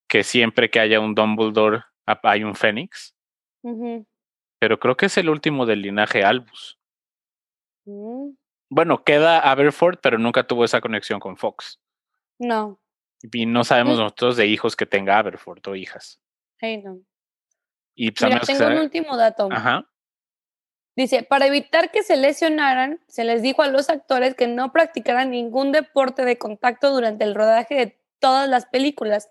[0.09, 3.15] que siempre que haya un Dumbledore hay un Fénix.
[4.59, 6.79] Pero creo que es el último del linaje Albus.
[7.87, 8.31] Mm.
[8.75, 11.79] Bueno, queda Aberford, pero nunca tuvo esa conexión con Fox.
[12.41, 12.81] No.
[13.23, 16.21] Y no sabemos nosotros de hijos que tenga Aberford o hijas.
[16.59, 16.99] Hey, no.
[17.95, 19.49] Y pues, Mira, tengo un último dato.
[19.53, 19.89] Ajá.
[20.97, 25.31] Dice, para evitar que se lesionaran, se les dijo a los actores que no practicaran
[25.31, 29.31] ningún deporte de contacto durante el rodaje de todas las películas.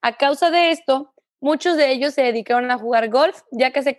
[0.00, 3.94] A causa de esto, muchos de ellos se dedicaron a jugar golf, ya que se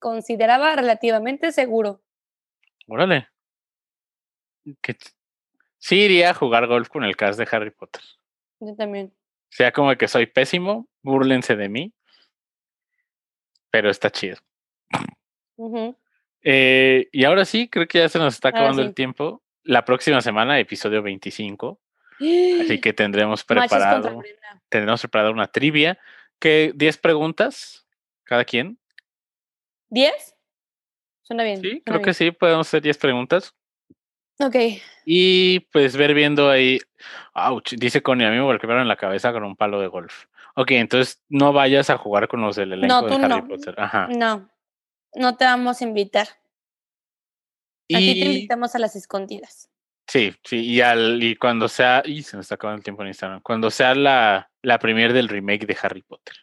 [0.00, 2.02] consideraba relativamente seguro.
[2.88, 3.28] Órale.
[5.78, 8.02] Sí iría a jugar golf con el cast de Harry Potter.
[8.60, 9.12] Yo también.
[9.50, 11.92] Sea como que soy pésimo, búrlense de mí.
[13.70, 14.38] Pero está chido.
[16.42, 19.42] Eh, y ahora sí, creo que ya se nos está acabando el tiempo.
[19.62, 21.80] La próxima semana, episodio 25.
[22.18, 24.22] Así que tendremos preparado,
[24.68, 25.98] tendremos preparado una trivia.
[26.38, 27.86] que 10 preguntas
[28.24, 28.78] cada quien.
[29.90, 30.12] ¿10?
[31.22, 31.60] Suena bien.
[31.60, 33.55] Sí, creo que sí, podemos hacer 10 preguntas.
[34.38, 34.56] Ok.
[35.04, 36.78] Y pues ver viendo ahí.
[37.34, 40.24] Ouch, dice Connie, a mí me golpearon en la cabeza con un palo de golf.
[40.54, 43.74] Ok, entonces no vayas a jugar con los del elenco de Harry Potter.
[43.78, 44.08] Ajá.
[44.08, 44.48] No,
[45.14, 46.28] no te vamos a invitar.
[47.94, 49.70] Aquí te invitamos a las escondidas.
[50.08, 53.08] Sí, sí, y, al, y cuando sea, y se nos está acabando el tiempo en
[53.08, 56.34] Instagram, cuando sea la, la premier del remake de Harry Potter.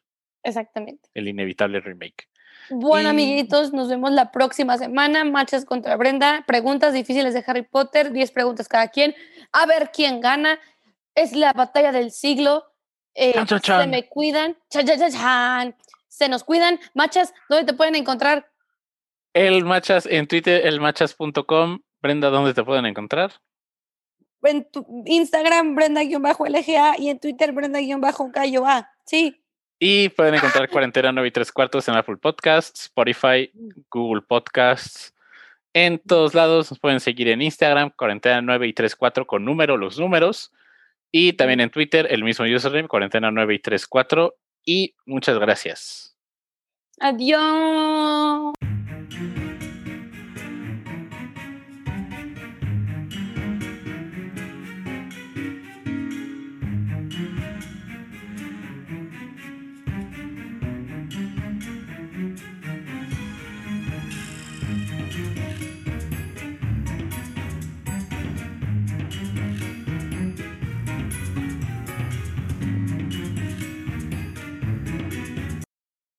[0.44, 1.10] Exactamente.
[1.14, 2.28] El inevitable remake.
[2.70, 5.24] Bueno, amiguitos, nos vemos la próxima semana.
[5.24, 6.44] Machas contra Brenda.
[6.48, 9.16] Preguntas difíciles de Harry Potter, 10 preguntas cada quien.
[9.52, 10.60] A ver quién gana.
[11.16, 12.66] Es la batalla del siglo.
[13.16, 13.34] Eh,
[13.64, 14.58] se me cuidan.
[16.08, 16.80] se nos cuidan.
[16.94, 18.50] Machas, ¿dónde te pueden encontrar?
[19.34, 21.80] El Machas en Twitter, elmachas.com.
[22.02, 23.42] Brenda, ¿dónde te pueden encontrar?
[24.44, 28.90] En tu Instagram, Brenda-LGA y en Twitter, Brenda-KYA.
[29.06, 29.43] Sí.
[29.86, 33.52] Y pueden encontrar Cuarentena 9 y 3 cuartos en Apple Podcasts, Spotify,
[33.92, 35.14] Google Podcasts.
[35.74, 39.76] En todos lados nos pueden seguir en Instagram, Cuarentena 9 y 3 4 con número,
[39.76, 40.54] los números.
[41.12, 44.34] Y también en Twitter, el mismo username, Cuarentena 9 y 3 4.
[44.64, 46.16] Y muchas gracias.
[47.02, 48.54] Adiós.